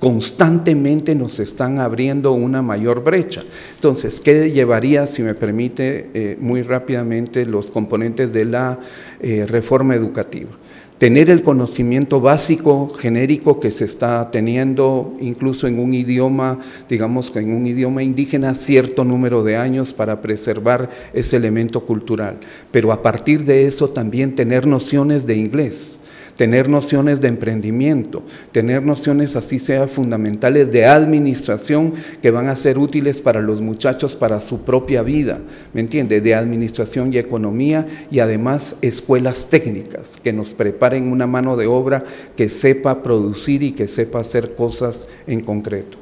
Constantemente 0.00 1.16
nos 1.16 1.40
están 1.40 1.80
abriendo 1.80 2.32
una 2.32 2.62
mayor 2.62 3.02
brecha. 3.02 3.42
Entonces, 3.74 4.20
¿qué 4.20 4.52
llevaría, 4.52 5.08
si 5.08 5.22
me 5.22 5.34
permite, 5.34 6.10
eh, 6.14 6.36
muy 6.38 6.62
rápidamente 6.62 7.44
los 7.44 7.70
componentes 7.70 8.32
de 8.32 8.44
la 8.44 8.78
eh, 9.20 9.44
reforma 9.46 9.96
educativa? 9.96 10.50
Tener 10.98 11.30
el 11.30 11.42
conocimiento 11.42 12.20
básico, 12.20 12.92
genérico 12.92 13.60
que 13.60 13.70
se 13.70 13.84
está 13.84 14.30
teniendo 14.30 15.16
incluso 15.20 15.66
en 15.68 15.78
un 15.78 15.94
idioma, 15.94 16.58
digamos 16.88 17.30
que 17.30 17.38
en 17.38 17.54
un 17.54 17.66
idioma 17.66 18.02
indígena, 18.02 18.54
cierto 18.54 19.04
número 19.04 19.44
de 19.44 19.56
años 19.56 19.92
para 19.92 20.20
preservar 20.20 20.90
ese 21.14 21.36
elemento 21.36 21.86
cultural. 21.86 22.38
Pero 22.72 22.92
a 22.92 23.00
partir 23.00 23.44
de 23.44 23.66
eso 23.66 23.90
también 23.90 24.34
tener 24.34 24.66
nociones 24.66 25.24
de 25.24 25.36
inglés 25.36 25.98
tener 26.38 26.68
nociones 26.68 27.20
de 27.20 27.26
emprendimiento, 27.26 28.22
tener 28.52 28.84
nociones 28.84 29.34
así 29.34 29.58
sea 29.58 29.88
fundamentales 29.88 30.70
de 30.70 30.86
administración 30.86 31.94
que 32.22 32.30
van 32.30 32.48
a 32.48 32.56
ser 32.56 32.78
útiles 32.78 33.20
para 33.20 33.40
los 33.40 33.60
muchachos 33.60 34.14
para 34.14 34.40
su 34.40 34.62
propia 34.62 35.02
vida, 35.02 35.40
¿me 35.74 35.80
entiende? 35.80 36.20
De 36.20 36.36
administración 36.36 37.12
y 37.12 37.18
economía 37.18 37.88
y 38.08 38.20
además 38.20 38.76
escuelas 38.82 39.48
técnicas 39.50 40.16
que 40.22 40.32
nos 40.32 40.54
preparen 40.54 41.10
una 41.10 41.26
mano 41.26 41.56
de 41.56 41.66
obra 41.66 42.04
que 42.36 42.48
sepa 42.48 43.02
producir 43.02 43.64
y 43.64 43.72
que 43.72 43.88
sepa 43.88 44.20
hacer 44.20 44.54
cosas 44.54 45.08
en 45.26 45.40
concreto. 45.40 45.98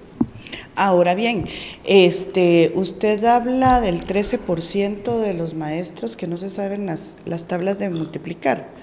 Ahora 0.74 1.14
bien, 1.14 1.44
este, 1.86 2.72
usted 2.74 3.24
habla 3.24 3.80
del 3.80 4.06
13% 4.06 5.18
de 5.18 5.32
los 5.32 5.54
maestros 5.54 6.14
que 6.14 6.26
no 6.26 6.36
se 6.36 6.50
saben 6.50 6.84
las, 6.84 7.16
las 7.24 7.48
tablas 7.48 7.78
de 7.78 7.88
multiplicar. 7.88 8.75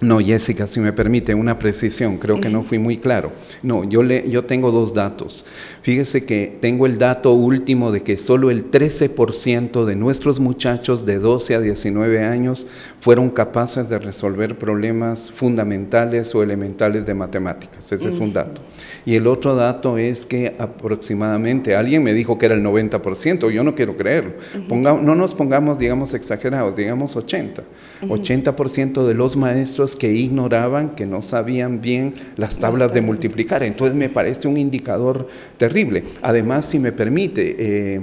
No, 0.00 0.20
Jessica, 0.20 0.68
si 0.68 0.78
me 0.78 0.92
permite 0.92 1.34
una 1.34 1.58
precisión, 1.58 2.18
creo 2.18 2.40
que 2.40 2.48
no 2.48 2.62
fui 2.62 2.78
muy 2.78 2.98
claro. 2.98 3.32
No, 3.62 3.82
yo, 3.82 4.02
le, 4.02 4.30
yo 4.30 4.44
tengo 4.44 4.70
dos 4.70 4.94
datos. 4.94 5.44
Fíjese 5.82 6.24
que 6.24 6.56
tengo 6.60 6.86
el 6.86 6.98
dato 6.98 7.32
último 7.32 7.90
de 7.90 8.02
que 8.02 8.16
solo 8.16 8.50
el 8.50 8.70
13% 8.70 9.84
de 9.84 9.96
nuestros 9.96 10.38
muchachos 10.38 11.04
de 11.04 11.18
12 11.18 11.56
a 11.56 11.60
19 11.60 12.22
años 12.22 12.68
fueron 13.00 13.30
capaces 13.30 13.88
de 13.88 13.98
resolver 13.98 14.56
problemas 14.56 15.32
fundamentales 15.32 16.32
o 16.34 16.44
elementales 16.44 17.04
de 17.04 17.14
matemáticas. 17.14 17.90
Ese 17.90 18.08
es 18.08 18.18
un 18.20 18.32
dato. 18.32 18.60
Y 19.04 19.16
el 19.16 19.26
otro 19.26 19.56
dato 19.56 19.98
es 19.98 20.26
que 20.26 20.54
aproximadamente, 20.58 21.74
alguien 21.74 22.04
me 22.04 22.12
dijo 22.12 22.38
que 22.38 22.46
era 22.46 22.54
el 22.54 22.62
90%, 22.62 23.50
yo 23.50 23.64
no 23.64 23.74
quiero 23.74 23.96
creerlo. 23.96 24.34
no 24.68 25.14
nos 25.14 25.34
pongamos, 25.34 25.78
digamos, 25.78 26.14
exagerados, 26.14 26.76
digamos 26.76 27.16
80. 27.16 27.64
80% 28.02 29.04
de 29.04 29.14
los 29.14 29.36
maestros 29.36 29.87
que 29.96 30.12
ignoraban, 30.12 30.90
que 30.90 31.06
no 31.06 31.22
sabían 31.22 31.80
bien 31.80 32.14
las 32.36 32.58
tablas 32.58 32.92
de 32.92 33.00
multiplicar. 33.00 33.62
Entonces 33.62 33.96
me 33.96 34.08
parece 34.08 34.48
un 34.48 34.56
indicador 34.56 35.28
terrible. 35.56 36.04
Además, 36.22 36.66
si 36.66 36.78
me 36.78 36.92
permite, 36.92 37.56
eh, 37.58 38.00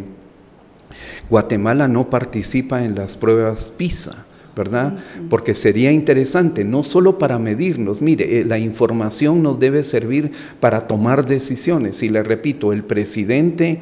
Guatemala 1.29 1.87
no 1.87 2.09
participa 2.09 2.83
en 2.83 2.95
las 2.95 3.15
pruebas 3.15 3.71
PISA. 3.71 4.25
¿verdad? 4.55 4.97
Porque 5.29 5.53
sería 5.53 5.91
interesante, 5.91 6.63
no 6.63 6.83
solo 6.83 7.17
para 7.17 7.37
medirnos, 7.37 8.01
mire, 8.01 8.39
eh, 8.39 8.45
la 8.45 8.57
información 8.57 9.43
nos 9.43 9.59
debe 9.59 9.83
servir 9.83 10.31
para 10.61 10.87
tomar 10.87 11.25
decisiones. 11.25 12.01
Y 12.03 12.09
le 12.09 12.23
repito, 12.23 12.71
el 12.71 12.83
presidente 12.83 13.81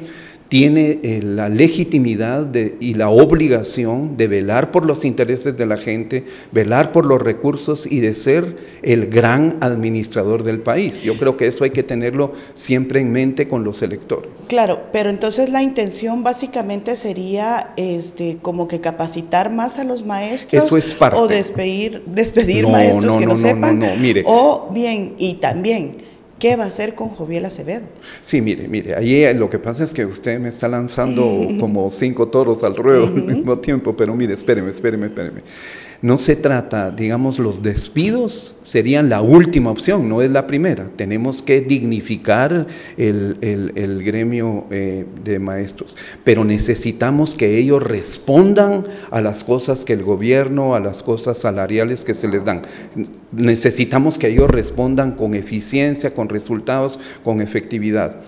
tiene 0.54 1.00
eh, 1.02 1.20
la 1.20 1.48
legitimidad 1.48 2.48
y 2.54 2.94
la 2.94 3.08
obligación 3.08 4.16
de 4.16 4.28
velar 4.28 4.70
por 4.70 4.86
los 4.86 5.04
intereses 5.04 5.56
de 5.56 5.66
la 5.66 5.78
gente, 5.78 6.26
velar 6.52 6.92
por 6.92 7.06
los 7.06 7.20
recursos 7.20 7.90
y 7.90 7.98
de 7.98 8.14
ser 8.14 8.56
el 8.80 9.08
gran 9.08 9.56
administrador 9.58 10.44
del 10.44 10.60
país. 10.60 11.02
Yo 11.02 11.18
creo 11.18 11.36
que 11.36 11.48
eso 11.48 11.64
hay 11.64 11.70
que 11.70 11.82
tenerlo 11.82 12.34
siempre 12.54 13.00
en 13.00 13.10
mente 13.10 13.48
con 13.48 13.64
los 13.64 13.82
electores. 13.82 14.30
Claro, 14.46 14.82
pero 14.92 15.10
entonces 15.10 15.48
la 15.48 15.60
intención 15.60 16.22
básicamente 16.22 16.94
sería 16.94 17.72
este, 17.76 18.38
como 18.40 18.68
que 18.68 18.80
capacitar 18.80 19.52
más 19.52 19.80
a 19.80 19.82
los 19.82 20.06
maestros 20.06 20.66
eso 20.66 20.76
es 20.76 20.94
parte. 20.94 21.18
o 21.18 21.26
despedir, 21.26 22.04
despedir 22.06 22.68
maestros 22.68 23.16
que 23.16 23.26
no, 23.26 23.32
no 23.32 23.36
sepan. 23.36 23.82
Mire. 24.00 24.22
O 24.24 24.70
bien, 24.72 25.14
y 25.18 25.34
también 25.34 26.13
¿Qué 26.38 26.56
va 26.56 26.64
a 26.64 26.66
hacer 26.66 26.94
con 26.94 27.10
Joviel 27.10 27.44
Acevedo? 27.44 27.86
Sí, 28.20 28.40
mire, 28.40 28.68
mire, 28.68 28.94
ahí 28.94 29.32
lo 29.34 29.48
que 29.48 29.58
pasa 29.58 29.84
es 29.84 29.92
que 29.92 30.04
usted 30.04 30.38
me 30.38 30.48
está 30.48 30.68
lanzando 30.68 31.48
como 31.60 31.88
cinco 31.90 32.28
toros 32.28 32.64
al 32.64 32.76
ruedo 32.76 33.04
al 33.04 33.22
mismo 33.22 33.58
tiempo, 33.58 33.96
pero 33.96 34.14
mire, 34.14 34.34
espéreme, 34.34 34.70
espéreme, 34.70 35.06
espéreme. 35.06 35.42
No 36.02 36.18
se 36.18 36.36
trata, 36.36 36.90
digamos, 36.90 37.38
los 37.38 37.62
despidos 37.62 38.56
serían 38.62 39.08
la 39.08 39.22
última 39.22 39.70
opción, 39.70 40.08
no 40.08 40.22
es 40.22 40.30
la 40.30 40.46
primera. 40.46 40.88
Tenemos 40.96 41.42
que 41.42 41.60
dignificar 41.60 42.66
el, 42.96 44.02
gremio 44.04 44.66
eh, 44.70 45.06
de 45.24 45.38
maestros, 45.38 45.96
pero 46.24 46.44
necesitamos 46.44 47.34
que 47.34 47.58
ellos 47.58 47.82
respondan 47.82 48.84
a 49.10 49.20
las 49.20 49.44
cosas 49.44 49.84
que 49.84 49.92
el 49.92 50.02
gobierno, 50.02 50.74
a 50.74 50.80
las 50.80 51.02
cosas 51.02 51.38
salariales 51.38 52.04
que 52.04 52.14
se 52.14 52.28
les 52.28 52.44
dan. 52.44 52.62
Necesitamos 53.32 54.18
que 54.18 54.28
ellos 54.28 54.50
respondan 54.50 55.12
con 55.12 55.34
eficiencia, 55.34 56.12
con 56.12 56.28
resultados, 56.28 56.98
con 57.22 57.40
efectividad. 57.40 58.20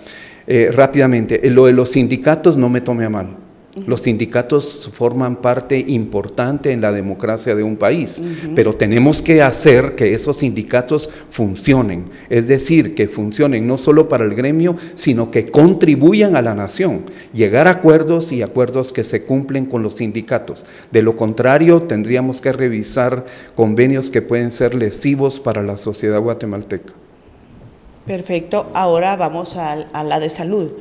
Eh, 0.46 0.70
rápidamente, 0.72 1.40
lo 1.50 1.66
de 1.66 1.72
los 1.72 1.90
sindicatos 1.90 2.56
no 2.56 2.68
me 2.68 2.80
tome 2.80 3.04
a 3.04 3.10
mal. 3.10 3.45
Los 3.84 4.02
sindicatos 4.02 4.90
forman 4.94 5.36
parte 5.36 5.78
importante 5.78 6.72
en 6.72 6.80
la 6.80 6.92
democracia 6.92 7.54
de 7.54 7.62
un 7.62 7.76
país, 7.76 8.22
pero 8.54 8.72
tenemos 8.72 9.20
que 9.20 9.42
hacer 9.42 9.94
que 9.94 10.14
esos 10.14 10.38
sindicatos 10.38 11.10
funcionen, 11.30 12.06
es 12.30 12.48
decir, 12.48 12.94
que 12.94 13.06
funcionen 13.06 13.66
no 13.66 13.76
solo 13.76 14.08
para 14.08 14.24
el 14.24 14.34
gremio, 14.34 14.76
sino 14.94 15.30
que 15.30 15.50
contribuyan 15.50 16.36
a 16.36 16.42
la 16.42 16.54
nación, 16.54 17.02
llegar 17.34 17.66
a 17.68 17.72
acuerdos 17.72 18.32
y 18.32 18.40
acuerdos 18.40 18.92
que 18.92 19.04
se 19.04 19.24
cumplen 19.24 19.66
con 19.66 19.82
los 19.82 19.96
sindicatos. 19.96 20.64
De 20.90 21.02
lo 21.02 21.14
contrario, 21.14 21.82
tendríamos 21.82 22.40
que 22.40 22.52
revisar 22.52 23.26
convenios 23.54 24.08
que 24.08 24.22
pueden 24.22 24.52
ser 24.52 24.74
lesivos 24.74 25.38
para 25.38 25.62
la 25.62 25.76
sociedad 25.76 26.20
guatemalteca. 26.20 26.94
Perfecto, 28.06 28.70
ahora 28.72 29.16
vamos 29.16 29.56
a 29.56 30.02
la 30.02 30.18
de 30.18 30.30
salud. 30.30 30.72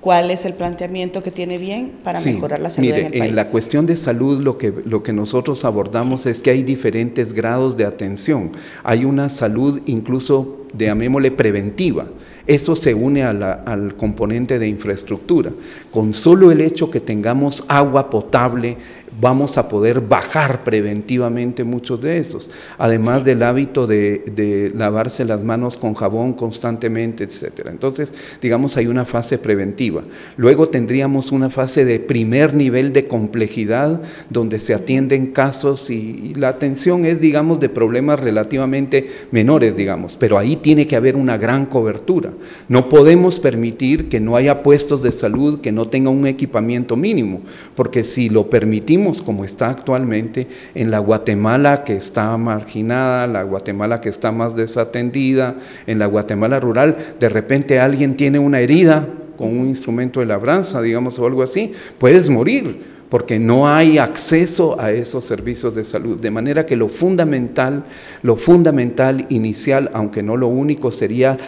¿Cuál 0.00 0.30
es 0.30 0.44
el 0.44 0.54
planteamiento 0.54 1.22
que 1.24 1.32
tiene 1.32 1.58
bien 1.58 1.92
para 2.04 2.20
mejorar 2.20 2.60
la 2.60 2.70
salud 2.70 2.90
en 2.90 3.06
el 3.06 3.10
país? 3.10 3.24
En 3.24 3.34
la 3.34 3.50
cuestión 3.50 3.84
de 3.84 3.96
salud 3.96 4.40
lo 4.40 4.56
que, 4.56 4.72
lo 4.84 5.02
que 5.02 5.12
nosotros 5.12 5.64
abordamos 5.64 6.26
es 6.26 6.40
que 6.40 6.50
hay 6.50 6.62
diferentes 6.62 7.32
grados 7.32 7.76
de 7.76 7.84
atención. 7.84 8.52
Hay 8.84 9.04
una 9.04 9.28
salud 9.28 9.80
incluso, 9.86 10.66
llamémosle 10.76 11.32
preventiva, 11.32 12.06
Eso 12.46 12.76
se 12.76 12.94
une 12.94 13.24
al 13.24 13.94
componente 13.96 14.58
de 14.58 14.68
infraestructura. 14.68 15.52
Con 15.90 16.14
solo 16.14 16.50
el 16.50 16.60
hecho 16.60 16.90
que 16.90 17.00
tengamos 17.00 17.64
agua 17.68 18.08
potable, 18.08 18.78
vamos 19.20 19.58
a 19.58 19.68
poder 19.68 20.00
bajar 20.00 20.64
preventivamente 20.64 21.64
muchos 21.64 22.00
de 22.00 22.18
esos, 22.18 22.50
además 22.78 23.24
del 23.24 23.42
hábito 23.42 23.86
de, 23.86 24.72
lavarse 24.74 25.24
las 25.24 25.42
manos 25.42 25.76
con 25.76 25.94
jabón 25.94 26.34
constantemente, 26.34 27.24
etc. 27.24 27.68
Entonces, 27.68 28.14
digamos, 28.40 28.76
hay 28.76 28.86
una 28.86 29.04
fase 29.04 29.38
preventiva. 29.38 30.02
Luego 30.36 30.68
tendríamos 30.68 31.32
una 31.32 31.50
fase 31.50 31.84
de 31.84 31.98
primer 32.00 32.54
nivel 32.54 32.92
de 32.92 33.06
complejidad, 33.06 34.00
donde 34.30 34.58
se 34.60 34.74
atienden 34.74 35.28
casos 35.28 35.90
y, 35.90 36.34
la 36.34 36.48
atención 36.48 37.04
es, 37.04 37.20
digamos, 37.20 37.58
de 37.60 37.68
problemas 37.68 38.20
relativamente 38.20 39.06
menores, 39.30 39.76
digamos, 39.76 40.16
pero 40.16 40.38
ahí 40.38 40.56
tiene 40.56 40.86
que 40.86 40.96
haber 40.96 41.16
una 41.16 41.36
gran 41.36 41.66
cobertura. 41.66 42.30
No 42.68 42.88
podemos 42.88 43.40
permitir 43.40 44.08
que 44.08 44.20
no 44.20 44.36
haya 44.36 44.62
puestos 44.62 45.02
de 45.02 45.12
salud 45.12 45.60
que 45.60 45.72
no 45.72 45.88
tengan 45.88 46.14
un 46.14 46.26
equipamiento 46.26 46.96
mínimo, 46.96 47.40
porque 47.74 48.04
si 48.04 48.28
lo 48.28 48.48
permitimos, 48.50 49.07
como 49.24 49.44
está 49.44 49.70
actualmente 49.70 50.46
en 50.74 50.90
la 50.90 50.98
Guatemala 50.98 51.84
que 51.84 51.96
está 51.96 52.36
marginada, 52.36 53.26
la 53.26 53.42
Guatemala 53.42 54.00
que 54.00 54.08
está 54.08 54.32
más 54.32 54.54
desatendida, 54.54 55.56
en 55.86 55.98
la 55.98 56.06
Guatemala 56.06 56.60
rural, 56.60 56.96
de 57.18 57.28
repente 57.28 57.80
alguien 57.80 58.16
tiene 58.16 58.38
una 58.38 58.60
herida 58.60 59.06
con 59.36 59.56
un 59.56 59.68
instrumento 59.68 60.20
de 60.20 60.26
labranza, 60.26 60.82
digamos, 60.82 61.18
o 61.18 61.26
algo 61.26 61.42
así, 61.42 61.72
puedes 61.98 62.28
morir 62.28 62.97
porque 63.08 63.38
no 63.38 63.68
hay 63.68 63.98
acceso 63.98 64.80
a 64.80 64.90
esos 64.90 65.24
servicios 65.24 65.74
de 65.74 65.84
salud. 65.84 66.18
De 66.20 66.30
manera 66.30 66.66
que 66.66 66.76
lo 66.76 66.88
fundamental, 66.88 67.84
lo 68.22 68.36
fundamental 68.36 69.26
inicial, 69.30 69.90
aunque 69.94 70.22
no 70.22 70.36
lo 70.36 70.48
único, 70.48 70.92
sería 70.92 71.38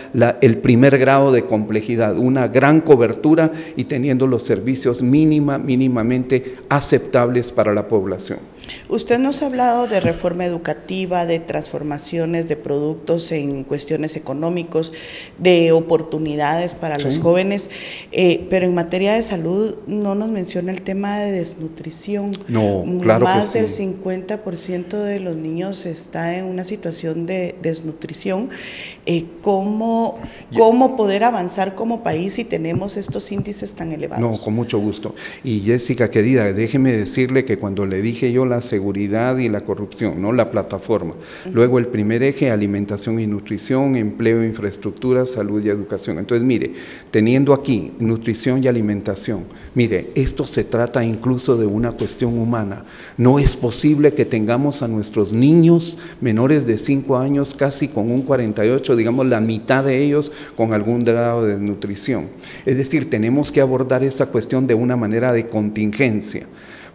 el 0.40 0.58
primer 0.58 0.98
grado 0.98 1.32
de 1.32 1.44
complejidad, 1.44 2.16
una 2.16 2.48
gran 2.48 2.80
cobertura 2.80 3.52
y 3.76 3.84
teniendo 3.84 4.26
los 4.26 4.42
servicios 4.42 5.02
mínima, 5.02 5.58
mínimamente 5.58 6.56
aceptables 6.68 7.50
para 7.50 7.74
la 7.74 7.88
población. 7.88 8.38
Usted 8.88 9.18
nos 9.18 9.42
ha 9.42 9.46
hablado 9.46 9.86
de 9.86 10.00
reforma 10.00 10.44
educativa, 10.44 11.26
de 11.26 11.40
transformaciones 11.40 12.48
de 12.48 12.56
productos 12.56 13.32
en 13.32 13.64
cuestiones 13.64 14.16
económicos, 14.16 14.92
de 15.38 15.72
oportunidades 15.72 16.74
para 16.74 16.98
los 16.98 17.18
jóvenes, 17.18 17.70
eh, 18.12 18.46
pero 18.50 18.66
en 18.66 18.74
materia 18.74 19.14
de 19.14 19.22
salud 19.22 19.76
no 19.86 20.14
nos 20.14 20.30
menciona 20.30 20.72
el 20.72 20.82
tema 20.82 21.18
de 21.18 21.32
desnutrición. 21.32 22.32
No, 22.48 22.84
claro 23.02 23.24
Más 23.24 23.48
que 23.52 23.68
sí. 23.68 23.84
del 23.84 23.96
50% 24.00 25.02
de 25.02 25.20
los 25.20 25.36
niños 25.36 25.86
está 25.86 26.36
en 26.36 26.44
una 26.44 26.64
situación 26.64 27.26
de 27.26 27.54
desnutrición. 27.62 28.50
Eh, 29.06 29.24
¿cómo, 29.42 30.18
¿Cómo 30.56 30.96
poder 30.96 31.24
avanzar 31.24 31.74
como 31.74 32.02
país 32.02 32.34
si 32.34 32.44
tenemos 32.44 32.96
estos 32.96 33.30
índices 33.32 33.74
tan 33.74 33.92
elevados? 33.92 34.20
No, 34.20 34.36
con 34.38 34.54
mucho 34.54 34.78
gusto. 34.78 35.14
Y 35.44 35.60
Jessica, 35.60 36.10
querida, 36.10 36.52
déjeme 36.52 36.92
decirle 36.92 37.44
que 37.44 37.58
cuando 37.58 37.86
le 37.86 38.02
dije 38.02 38.32
yo 38.32 38.46
la 38.46 38.59
seguridad 38.60 39.36
y 39.38 39.48
la 39.48 39.62
corrupción, 39.62 40.20
¿no? 40.20 40.32
La 40.32 40.50
plataforma. 40.50 41.14
Luego 41.52 41.78
el 41.78 41.86
primer 41.86 42.22
eje, 42.22 42.50
alimentación 42.50 43.20
y 43.20 43.26
nutrición, 43.26 43.96
empleo, 43.96 44.44
infraestructura, 44.44 45.26
salud 45.26 45.64
y 45.64 45.68
educación. 45.68 46.18
Entonces, 46.18 46.46
mire, 46.46 46.72
teniendo 47.10 47.52
aquí 47.52 47.92
nutrición 47.98 48.62
y 48.62 48.68
alimentación, 48.68 49.44
mire, 49.74 50.10
esto 50.14 50.46
se 50.46 50.64
trata 50.64 51.04
incluso 51.04 51.56
de 51.56 51.66
una 51.66 51.92
cuestión 51.92 52.38
humana. 52.38 52.84
No 53.16 53.38
es 53.38 53.56
posible 53.56 54.12
que 54.12 54.24
tengamos 54.24 54.82
a 54.82 54.88
nuestros 54.88 55.32
niños 55.32 55.98
menores 56.20 56.66
de 56.66 56.78
5 56.78 57.18
años 57.18 57.54
casi 57.54 57.88
con 57.88 58.10
un 58.10 58.22
48, 58.22 58.96
digamos 58.96 59.26
la 59.26 59.40
mitad 59.40 59.84
de 59.84 60.02
ellos 60.02 60.32
con 60.56 60.72
algún 60.72 61.04
grado 61.04 61.46
de 61.46 61.58
nutrición. 61.58 62.28
Es 62.66 62.76
decir, 62.76 63.10
tenemos 63.10 63.52
que 63.52 63.60
abordar 63.60 64.02
esta 64.02 64.26
cuestión 64.26 64.66
de 64.66 64.74
una 64.74 64.96
manera 64.96 65.32
de 65.32 65.46
contingencia 65.46 66.46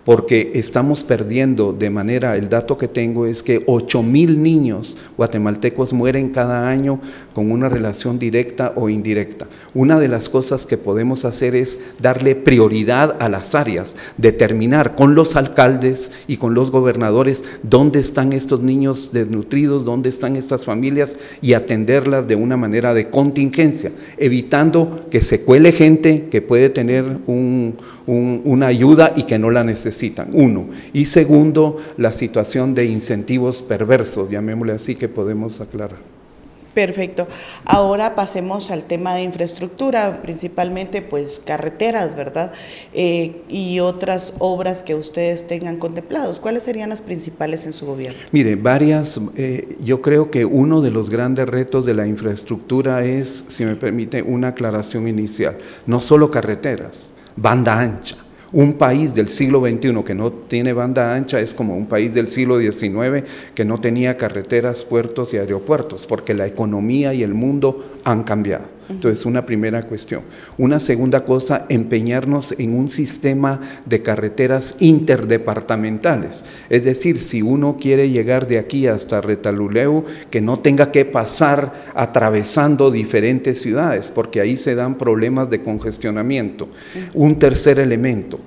porque 0.06 0.52
estamos 0.54 1.04
perdiendo 1.04 1.74
de 1.74 1.90
manera, 1.90 2.38
el 2.38 2.48
dato 2.48 2.78
que 2.78 2.88
tengo 2.88 3.26
es 3.26 3.42
que 3.42 3.64
8 3.66 4.04
mil 4.04 4.42
niños 4.42 4.98
guatemaltecos 5.18 5.94
mueren 5.94 6.28
cada 6.30 6.70
año 6.70 7.00
con 7.34 7.52
una 7.52 7.70
relación 7.70 8.20
directa 8.20 8.74
o 8.76 8.88
indirecta. 8.88 9.48
Una 9.74 10.00
de 10.00 10.08
las 10.08 10.30
cosas 10.30 10.68
que 10.68 10.78
podemos 10.78 11.26
hacer 11.26 11.56
es 11.56 11.80
darle 12.00 12.36
prioridad 12.36 13.18
a 13.20 13.30
las 13.30 13.56
áreas, 13.56 13.98
determinar 14.18 14.94
con 14.94 15.16
los 15.16 15.36
alcaldes 15.36 16.12
y 16.28 16.38
con 16.38 16.54
los 16.54 16.70
gobernadores 16.70 17.44
dónde 17.64 18.00
están 18.00 18.32
estos 18.32 18.62
niños 18.62 19.12
desnutridos, 19.12 19.86
dónde 19.86 20.10
están 20.10 20.36
estas 20.36 20.66
familias 20.66 21.18
y 21.42 21.54
atenderlas 21.54 22.28
de 22.28 22.36
una 22.36 22.58
manera 22.58 22.94
de 22.94 23.10
contingencia, 23.10 23.92
evitando 24.18 25.08
que 25.10 25.22
se 25.22 25.42
cuele 25.42 25.72
gente 25.72 26.28
que 26.30 26.44
puede 26.44 26.70
tener 26.70 27.18
una 28.08 28.68
ayuda 28.68 29.14
y 29.16 29.24
que 29.24 29.40
no 29.40 29.50
la 29.50 29.64
necesita 29.64 30.28
uno. 30.32 30.68
Y 30.94 31.06
segundo, 31.06 31.78
la 31.98 32.14
situación 32.14 32.76
de 32.76 32.86
incentivos 32.86 33.62
perversos, 33.62 34.30
llamémosle 34.30 34.74
así, 34.74 34.96
que 34.96 35.10
podemos 35.10 35.62
aclarar. 35.62 36.16
Perfecto. 36.76 37.26
Ahora 37.63 38.15
pasemos 38.15 38.70
al 38.70 38.84
tema 38.84 39.15
de 39.15 39.24
infraestructura, 39.24 40.22
principalmente 40.22 41.02
pues 41.02 41.41
carreteras, 41.44 42.18
¿verdad? 42.18 42.52
Eh, 42.94 43.44
y 43.48 43.80
otras 43.80 44.34
obras 44.39 44.84
que 44.84 44.94
ustedes 44.94 45.48
tengan 45.48 45.78
contemplados. 45.78 46.41
¿Cuáles 46.41 46.63
serían 46.63 46.89
las 46.89 47.00
principales 47.00 47.65
en 47.65 47.72
su 47.72 47.86
gobierno? 47.86 48.20
Mire, 48.34 48.58
varias. 48.58 49.22
Eh, 49.38 49.78
yo 49.80 50.02
creo 50.02 50.30
que 50.30 50.44
uno 50.44 50.82
de 50.82 50.91
los 50.91 51.10
grandes 51.10 51.48
retos 51.48 51.86
de 51.86 51.94
la 51.94 52.08
infraestructura 52.08 53.06
es, 53.06 53.46
si 53.48 53.63
me 53.63 53.78
permite, 53.78 54.22
una 54.22 54.50
aclaración 54.50 55.08
inicial. 55.08 55.58
No 55.86 56.02
solo 56.02 56.30
carreteras, 56.30 57.13
banda 57.36 57.80
ancha. 57.80 58.17
Un 58.52 58.74
país 58.74 59.13
del 59.13 59.30
siglo 59.30 59.60
XXI 59.60 60.04
que 60.04 60.15
no 60.15 60.32
tiene 60.32 60.71
banda 60.71 61.13
ancha 61.13 61.39
es 61.39 61.54
como 61.54 61.76
un 61.76 61.88
país 61.88 62.13
del 62.13 62.30
siglo 62.30 62.60
XIX 62.60 63.28
que 63.54 63.65
no 63.65 63.82
tenía 63.82 64.17
carreteras, 64.17 64.86
puertos 64.86 65.34
y 65.34 65.38
aeropuertos, 65.38 66.06
porque 66.06 66.34
la 66.34 66.45
economía 66.45 67.13
y 67.13 67.24
el 67.24 67.34
mundo 67.34 68.00
han 68.06 68.24
cambiado. 68.24 68.75
Entonces, 68.89 69.26
una 69.26 69.45
primera 69.45 69.84
cuestión. 69.84 70.21
Una 70.58 70.80
segunda 70.80 71.26
cosa, 71.26 71.65
empeñarnos 71.69 72.54
en 72.58 72.74
un 72.74 72.89
sistema 72.89 73.60
de 73.86 74.02
carreteras 74.02 74.76
interdepartamentales. 74.80 76.45
Es 76.69 76.84
decir, 76.84 77.21
si 77.21 77.41
uno 77.41 77.78
quiere 77.80 78.10
llegar 78.10 78.48
de 78.48 78.60
aquí 78.60 78.88
hasta 78.88 79.21
Retaluleu, 79.21 80.06
que 80.30 80.41
no 80.41 80.58
tenga 80.58 80.91
que 80.91 81.06
pasar 81.06 81.74
atravesando 81.95 82.91
diferentes 82.91 83.62
ciudades, 83.62 84.10
porque 84.10 84.41
ahí 84.41 84.58
se 84.58 84.76
dan 84.76 84.98
problemas 84.98 85.50
de 85.50 85.62
congestionamiento. 85.62 86.69
Un 87.13 87.39
tercer 87.39 87.80
elemento 87.80 88.39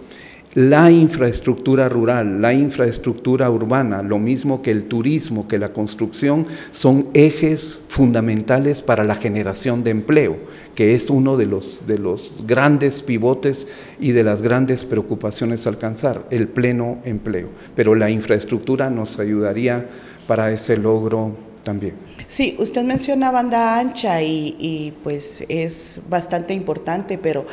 la 0.59 0.91
infraestructura 0.91 1.89
rural, 1.89 2.43
la 2.43 2.53
infraestructura 2.53 3.49
urbana, 3.49 4.03
lo 4.03 4.19
mismo 4.19 4.61
que 4.61 4.73
el 4.73 4.87
turismo, 4.87 5.47
que 5.47 5.57
la 5.57 5.73
construcción, 5.73 6.49
son 6.73 7.07
ejes 7.15 7.85
fundamentales 7.87 8.83
para 8.83 9.05
la 9.05 9.15
generación 9.15 9.85
de 9.85 9.93
empleo, 9.93 10.37
que 10.75 10.97
es 10.97 11.11
uno 11.11 11.37
de 11.37 11.47
los, 11.47 11.87
de 11.87 12.01
los 12.01 12.43
grandes 12.45 13.03
pivotes 13.03 13.69
y 14.01 14.11
de 14.11 14.25
las 14.25 14.43
grandes 14.43 14.85
preocupaciones 14.85 15.65
alcanzar, 15.69 16.27
el 16.31 16.49
pleno 16.49 16.99
empleo. 17.05 17.51
Pero 17.77 17.95
la 17.95 18.11
infraestructura 18.11 18.91
nos 18.91 19.21
ayudaría 19.21 19.87
para 20.27 20.51
ese 20.51 20.77
logro 20.77 21.37
también. 21.63 21.95
Sí, 22.27 22.57
usted 22.59 22.83
menciona 22.83 23.31
banda 23.31 23.79
ancha 23.79 24.23
y, 24.23 24.95
pues 25.03 25.45
es 25.49 26.01
bastante 26.09 26.53
importante, 26.55 27.19
pero 27.19 27.47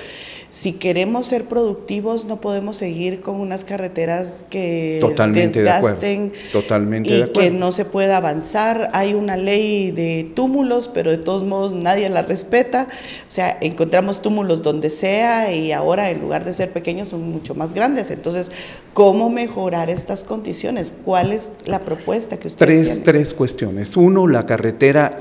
si 0.56 0.72
queremos 0.72 1.28
ser 1.28 1.50
productivos 1.50 2.24
no 2.24 2.40
podemos 2.40 2.78
seguir 2.78 3.20
con 3.20 3.42
unas 3.42 3.66
carreteras 3.66 4.46
que 4.50 5.00
Totalmente 5.02 5.62
desgasten 5.62 6.32
Totalmente 6.54 7.18
y 7.18 7.24
que 7.34 7.52
no 7.52 7.74
se 7.74 7.84
pueda 7.84 8.16
avanzar. 8.16 8.90
Hay 8.94 9.16
una 9.16 9.36
ley 9.36 9.92
de 9.92 10.32
túmulos, 10.34 10.88
pero 10.88 11.12
de 11.12 11.18
todos 11.18 11.44
modos 11.44 11.74
nadie 11.74 12.08
la 12.08 12.22
respeta. 12.22 12.88
O 13.28 13.32
sea, 13.32 13.58
encontramos 13.60 14.22
túmulos 14.22 14.62
donde 14.62 14.92
sea 14.92 15.54
y 15.54 15.74
ahora 15.74 16.10
en 16.10 16.22
lugar 16.22 16.46
de 16.46 16.54
ser 16.54 16.72
pequeños 16.72 17.10
son 17.10 17.30
mucho 17.30 17.54
más 17.54 17.74
grandes. 17.74 18.10
Entonces, 18.10 18.50
¿cómo 18.94 19.30
mejorar 19.30 19.90
estas 19.90 20.24
condiciones? 20.24 20.94
¿Cuál 21.04 21.34
es 21.34 21.50
la 21.66 21.80
propuesta 21.80 22.38
que 22.38 22.48
usted 22.48 22.66
tres, 22.66 23.04
Tres 23.04 23.34
cuestiones. 23.34 23.98
Uno, 23.98 24.26
la 24.26 24.46
carretera 24.46 25.18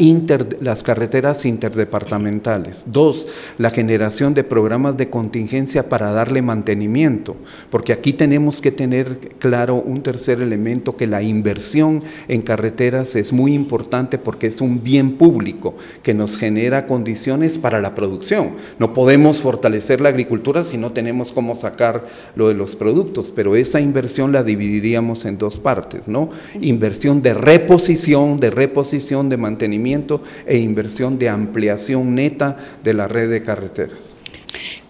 las 0.61 0.85
carreteras 0.85 1.45
interdepartamentales. 1.45 2.85
Dos, 2.87 3.27
la 3.59 3.71
generación 3.71 4.33
de 4.33 4.45
programas 4.45 4.97
de 4.97 5.11
contingencia 5.25 5.89
para 5.89 6.13
darle 6.13 6.43
mantenimiento, 6.43 7.35
porque 7.71 7.95
aquí 7.95 8.13
tenemos 8.13 8.61
que 8.61 8.71
tener 8.71 9.31
claro 9.39 9.77
un 9.77 10.03
tercer 10.03 10.43
elemento, 10.43 10.97
que 10.97 11.07
la 11.07 11.23
inversión 11.23 12.03
en 12.29 12.43
carreteras 12.43 13.17
es 13.17 13.33
muy 13.33 13.55
importante 13.55 14.19
porque 14.19 14.49
es 14.49 14.61
un 14.61 14.83
bien 14.83 15.17
público 15.17 15.77
que 16.03 16.13
nos 16.13 16.37
genera 16.37 16.85
condiciones 16.85 17.57
para 17.57 17.81
la 17.81 17.95
producción. 17.95 18.51
No 18.79 18.93
podemos 18.93 19.41
fortalecer 19.41 20.03
la 20.03 20.11
agricultura 20.11 20.63
si 20.63 20.77
no 20.77 20.93
tenemos 20.93 21.33
cómo 21.33 21.57
sacar 21.57 22.05
lo 22.37 22.49
de 22.49 22.55
los 22.55 22.77
productos, 22.77 23.33
pero 23.35 23.57
esa 23.57 23.81
inversión 23.81 24.31
la 24.31 24.43
dividiríamos 24.43 25.25
en 25.25 25.39
dos 25.39 25.59
partes, 25.59 26.07
¿no? 26.07 26.29
Inversión 26.61 27.23
de 27.23 27.33
reposición, 27.33 28.39
de 28.41 28.51
reposición, 28.51 29.31
de 29.31 29.39
mantenimiento 29.39 30.23
e 30.45 30.59
inversión 30.59 31.19
de 31.19 31.31
ampliación 31.31 32.15
neta 32.15 32.59
de 32.83 32.93
la 32.93 33.09
red 33.09 33.31
de 33.31 33.43
carreteras. 33.43 34.24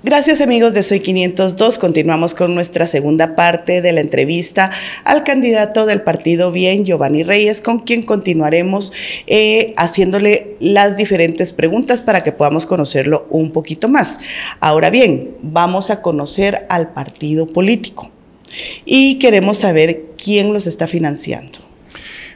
Gracias 0.05 0.43
amigos 0.43 0.75
de 0.75 0.83
Soy 0.83 1.01
502. 1.01 1.79
Continuamos 1.79 2.35
con 2.35 2.55
nuestra 2.55 2.87
segunda 2.87 3.35
parte 3.35 3.81
de 3.81 3.91
la 3.93 4.03
entrevista 4.03 4.71
al 5.03 5.25
candidato 5.25 5.87
del 5.87 6.03
partido 6.03 6.53
Bien, 6.53 6.85
Giovanni 6.85 7.23
Reyes, 7.23 7.63
con 7.63 7.79
quien 7.79 8.03
continuaremos 8.03 8.93
eh, 9.27 9.73
haciéndole 9.79 10.59
las 10.61 10.99
diferentes 10.99 11.55
preguntas 11.55 12.03
para 12.03 12.23
que 12.23 12.33
podamos 12.33 12.67
conocerlo 12.67 13.27
un 13.31 13.51
poquito 13.51 13.89
más. 13.89 14.19
Ahora 14.61 14.91
bien, 14.91 15.39
vamos 15.41 15.89
a 15.89 16.03
conocer 16.03 16.67
al 16.69 16.93
partido 16.93 17.47
político 17.47 18.11
y 18.85 19.19
queremos 19.19 19.57
saber 19.57 20.05
quién 20.23 20.53
los 20.53 20.67
está 20.67 20.87
financiando. 20.87 21.64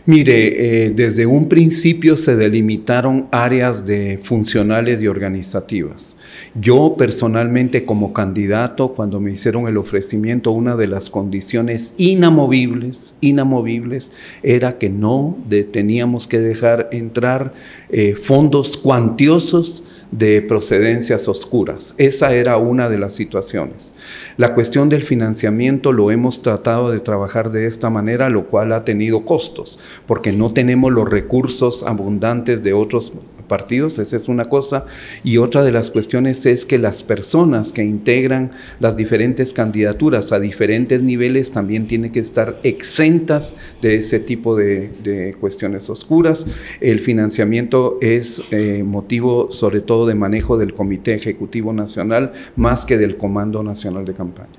Mire, 0.09 0.87
eh, 0.87 0.89
desde 0.89 1.27
un 1.27 1.51
principio 1.51 2.17
se 2.17 2.35
delimitaron 2.35 3.27
áreas 3.31 3.85
de 3.85 4.19
funcionales 4.23 5.03
y 5.03 5.07
organizativas. 5.07 6.17
Yo 6.59 6.95
personalmente 6.97 7.85
como 7.85 8.15
candidato, 8.15 8.95
cuando 8.95 9.21
me 9.21 9.33
hicieron 9.33 9.69
el 9.69 9.77
ofrecimiento, 9.77 10.53
una 10.53 10.77
de 10.77 10.87
las 10.87 11.11
condiciones 11.11 11.93
inamovibles, 11.99 13.17
inamovibles, 13.21 14.11
era 14.43 14.79
que 14.79 14.89
no 14.89 15.37
teníamos 15.73 16.27
que 16.27 16.39
dejar 16.39 16.89
entrar 16.91 17.53
eh, 17.91 18.15
fondos 18.15 18.79
cuantiosos 18.79 19.85
de 20.11 20.43
procedencias 20.43 21.29
oscuras. 21.29 21.95
Esa 21.99 22.33
era 22.33 22.57
una 22.57 22.89
de 22.89 22.99
las 22.99 23.15
situaciones. 23.15 23.95
La 24.37 24.55
cuestión 24.55 24.89
del 24.89 25.03
financiamiento 25.03 25.93
lo 25.93 26.11
hemos 26.11 26.43
tratado 26.43 26.91
de 26.91 27.01
trabajar 27.01 27.51
de 27.51 27.67
esta 27.67 27.91
manera, 27.91 28.31
lo 28.31 28.47
cual 28.47 28.73
ha 28.73 28.85
tenido 28.85 29.25
costos, 29.25 29.79
porque 30.07 30.33
no 30.33 30.53
tenemos 30.53 30.93
los 30.93 31.09
recursos 31.09 31.83
abundantes 31.83 32.63
de 32.63 32.73
otros 32.73 33.13
partidos, 33.49 33.99
esa 33.99 34.17
es 34.17 34.29
una 34.29 34.45
cosa. 34.45 34.85
Y 35.25 35.39
otra 35.39 35.65
de 35.65 35.73
las 35.73 35.91
cuestiones 35.91 36.47
es 36.47 36.65
que 36.65 36.79
las 36.79 37.03
personas 37.03 37.73
que 37.73 37.83
integran 37.83 38.53
las 38.79 38.97
diferentes 38.97 39.53
candidaturas 39.53 40.33
a 40.33 40.39
diferentes 40.39 41.03
niveles 41.03 41.51
también 41.51 41.89
tienen 41.89 42.13
que 42.13 42.21
estar 42.21 42.61
exentas 42.63 43.57
de 43.83 43.97
ese 43.97 44.21
tipo 44.21 44.55
de, 44.55 45.35
cuestiones 45.41 45.89
oscuras. 45.91 46.47
El 46.81 47.01
financiamiento 47.01 47.99
es 48.01 48.43
eh, 48.51 48.83
motivo 48.85 49.51
sobre 49.51 49.81
todo 49.81 50.07
de 50.07 50.15
manejo 50.15 50.59
del 50.59 50.75
Comité 50.75 51.15
Ejecutivo 51.15 51.73
Nacional 51.73 52.33
más 52.57 52.85
que 52.85 52.99
del 52.99 53.17
Comando 53.17 53.63
Nacional 53.63 54.05
de 54.05 54.15
Campaña. 54.15 54.51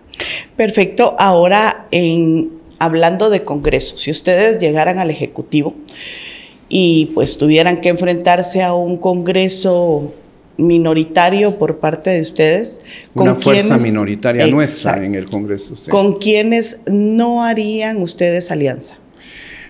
Perfecto. 0.56 1.16
Ahora, 1.18 1.86
en, 1.92 2.52
hablando 2.80 3.30
de 3.30 3.44
Congreso, 3.44 3.98
si 3.98 4.12
ustedes 4.12 4.60
llegaran 4.60 4.98
al 4.98 5.10
Ejecutivo, 5.10 5.76
y 6.70 7.08
pues 7.16 7.38
tuvieran 7.38 7.82
que 7.82 7.90
enfrentarse 7.90 8.62
a 8.62 8.74
un 8.74 8.98
Congreso 8.98 10.14
minoritario 10.58 11.58
por 11.58 11.78
parte 11.78 12.12
de 12.12 12.20
ustedes. 12.22 12.80
Una 13.16 13.36
fuerza 13.36 13.78
minoritaria 13.80 14.46
nuestra 14.48 15.04
en 15.04 15.16
el 15.16 15.26
Congreso. 15.26 15.74
¿Con 15.90 16.18
quienes 16.18 16.80
no 16.88 17.44
harían 17.44 17.98
ustedes 17.98 18.52
alianza? 18.52 18.96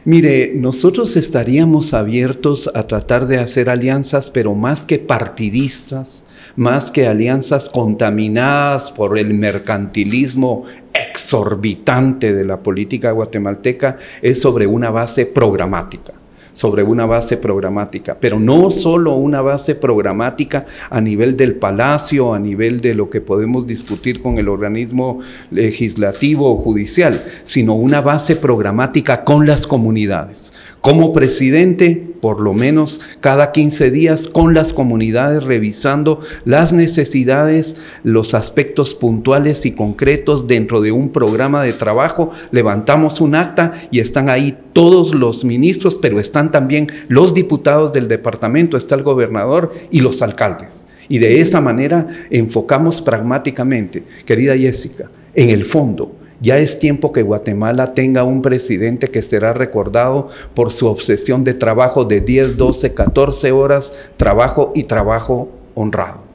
Mire, 0.05 0.53
nosotros 0.55 1.17
estaríamos 1.17 1.93
abiertos 1.93 2.71
a 2.73 2.87
tratar 2.87 3.27
de 3.27 3.37
hacer 3.37 3.69
alianzas, 3.69 4.29
pero 4.29 4.55
más 4.55 4.83
que 4.83 4.97
partidistas, 4.97 6.25
más 6.55 6.89
que 6.89 7.05
alianzas 7.05 7.69
contaminadas 7.69 8.91
por 8.91 9.17
el 9.19 9.33
mercantilismo 9.33 10.63
exorbitante 10.93 12.33
de 12.33 12.45
la 12.45 12.63
política 12.63 13.11
guatemalteca, 13.11 13.97
es 14.21 14.41
sobre 14.41 14.67
una 14.67 14.89
base 14.89 15.25
programática 15.25 16.18
sobre 16.59 16.83
una 16.83 17.05
base 17.05 17.37
programática, 17.37 18.17
pero 18.19 18.37
no 18.37 18.69
solo 18.69 19.15
una 19.15 19.39
base 19.39 19.75
programática 19.75 20.65
a 20.89 20.99
nivel 20.99 21.37
del 21.37 21.55
palacio, 21.55 22.33
a 22.33 22.39
nivel 22.39 22.81
de 22.81 22.95
lo 22.95 23.09
que 23.09 23.21
podemos 23.21 23.65
discutir 23.65 24.21
con 24.21 24.37
el 24.39 24.49
organismo 24.49 25.19
legislativo 25.51 26.51
o 26.51 26.57
judicial, 26.57 27.23
sino 27.43 27.75
una 27.75 28.01
base 28.01 28.35
programática 28.35 29.23
con 29.23 29.47
las 29.47 29.65
comunidades. 29.65 30.51
Como 30.81 31.11
presidente, 31.11 32.05
por 32.21 32.39
lo 32.39 32.53
menos 32.53 33.01
cada 33.19 33.51
15 33.51 33.91
días 33.91 34.27
con 34.29 34.53
las 34.53 34.71
comunidades 34.71 35.43
revisando 35.43 36.21
las 36.45 36.71
necesidades, 36.71 37.75
los 38.03 38.33
aspectos 38.33 38.93
puntuales 38.93 39.65
y 39.65 39.73
concretos 39.73 40.47
dentro 40.47 40.79
de 40.79 40.93
un 40.93 41.09
programa 41.09 41.63
de 41.63 41.73
trabajo. 41.73 42.31
Levantamos 42.51 43.19
un 43.19 43.35
acta 43.35 43.73
y 43.91 43.99
están 43.99 44.29
ahí 44.29 44.57
todos 44.71 45.13
los 45.13 45.43
ministros, 45.43 45.97
pero 45.97 46.17
están 46.17 46.49
también 46.49 46.87
los 47.09 47.33
diputados 47.33 47.91
del 47.91 48.07
departamento, 48.07 48.77
está 48.77 48.95
el 48.95 49.03
gobernador 49.03 49.73
y 49.91 49.99
los 49.99 50.21
alcaldes. 50.21 50.87
Y 51.09 51.17
de 51.17 51.41
esa 51.41 51.59
manera 51.59 52.07
enfocamos 52.29 53.01
pragmáticamente, 53.01 54.03
querida 54.25 54.55
Jessica, 54.55 55.09
en 55.33 55.49
el 55.49 55.65
fondo 55.65 56.18
ya 56.41 56.57
es 56.57 56.79
tiempo 56.79 57.11
que 57.11 57.21
Guatemala 57.21 57.93
tenga 57.93 58.23
un 58.23 58.41
presidente 58.41 59.07
que 59.07 59.21
será 59.21 59.53
recordado 59.53 60.27
por 60.53 60.71
su 60.71 60.87
obsesión 60.87 61.43
de 61.43 61.53
trabajo 61.53 62.05
de 62.05 62.21
10, 62.21 62.57
12, 62.57 62.93
14 62.93 63.51
horas, 63.51 63.93
trabajo 64.17 64.71
y 64.75 64.83
trabajo 64.83 65.49
honrado. 65.75 66.29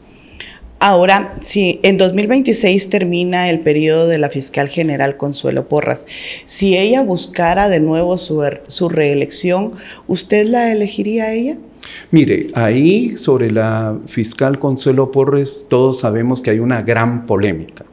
Ahora, 0.80 1.34
si 1.40 1.80
en 1.82 1.96
2026 1.96 2.90
termina 2.90 3.48
el 3.48 3.60
periodo 3.60 4.06
de 4.06 4.18
la 4.18 4.28
fiscal 4.28 4.68
general 4.68 5.16
Consuelo 5.16 5.66
Porras, 5.66 6.06
si 6.44 6.76
ella 6.76 7.02
buscara 7.02 7.70
de 7.70 7.80
nuevo 7.80 8.18
su, 8.18 8.42
er, 8.42 8.62
su 8.66 8.90
reelección, 8.90 9.72
¿usted 10.08 10.46
la 10.46 10.72
elegiría 10.72 11.24
a 11.24 11.32
ella? 11.32 11.56
Mire, 12.10 12.48
ahí 12.52 13.12
sobre 13.12 13.50
la 13.50 13.96
fiscal 14.06 14.58
Consuelo 14.58 15.10
Porras 15.10 15.64
todos 15.70 16.00
sabemos 16.00 16.42
que 16.42 16.50
hay 16.50 16.58
una 16.58 16.82
gran 16.82 17.24
polémica. 17.24 17.86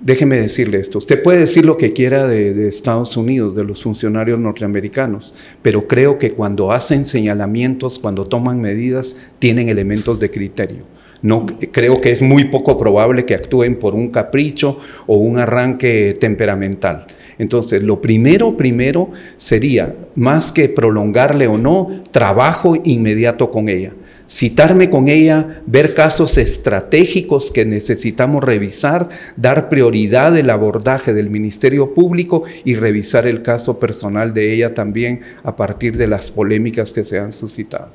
Déjeme 0.00 0.36
decirle 0.36 0.78
esto, 0.78 0.98
usted 0.98 1.20
puede 1.20 1.40
decir 1.40 1.64
lo 1.64 1.76
que 1.76 1.92
quiera 1.92 2.28
de, 2.28 2.68
Estados 2.68 3.16
Unidos, 3.16 3.56
de 3.56 3.64
los 3.64 3.82
funcionarios 3.82 4.38
norteamericanos, 4.38 5.34
pero 5.60 5.88
creo 5.88 6.18
que 6.18 6.30
cuando 6.30 6.70
hacen 6.70 7.04
señalamientos, 7.04 7.98
cuando 7.98 8.24
toman 8.24 8.60
medidas, 8.60 9.16
tienen 9.40 9.68
elementos 9.68 10.20
de 10.20 10.30
criterio. 10.30 10.84
No, 11.20 11.46
creo 11.46 12.00
que 12.00 12.12
es 12.12 12.22
muy 12.22 12.44
poco 12.44 12.78
probable 12.78 13.24
que 13.24 13.34
actúen 13.34 13.76
por 13.76 13.96
un 13.96 14.10
capricho 14.10 14.78
o 15.08 15.16
un 15.16 15.38
arranque 15.38 16.16
temperamental. 16.20 17.08
Entonces, 17.36 17.82
lo 17.82 18.00
primero, 18.00 18.56
primero 18.56 19.10
sería, 19.36 19.96
más 20.14 20.52
que 20.52 20.68
prolongarle 20.68 21.48
o 21.48 21.58
no, 21.58 22.04
trabajo 22.12 22.76
inmediato 22.84 23.50
con 23.50 23.68
ella 23.68 23.94
citarme 24.28 24.90
con 24.90 25.08
ella, 25.08 25.62
ver 25.66 25.94
casos 25.94 26.36
estratégicos 26.38 27.50
que 27.50 27.64
necesitamos 27.64 28.44
revisar, 28.44 29.08
dar 29.36 29.68
prioridad 29.68 30.32
del 30.32 30.50
abordaje 30.50 31.14
del 31.14 31.30
Ministerio 31.30 31.94
Público 31.94 32.44
y 32.64 32.76
revisar 32.76 33.26
el 33.26 33.42
caso 33.42 33.80
personal 33.80 34.34
de 34.34 34.52
ella 34.52 34.74
también 34.74 35.20
a 35.42 35.56
partir 35.56 35.96
de 35.96 36.06
las 36.06 36.30
polémicas 36.30 36.92
que 36.92 37.04
se 37.04 37.18
han 37.18 37.32
suscitado. 37.32 37.88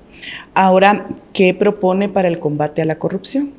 Ahora, 0.54 1.08
¿qué 1.34 1.54
propone 1.54 2.10
para 2.10 2.28
el 2.28 2.40
combate 2.40 2.82
a 2.82 2.86
la 2.86 2.98
corrupción? 2.98 3.52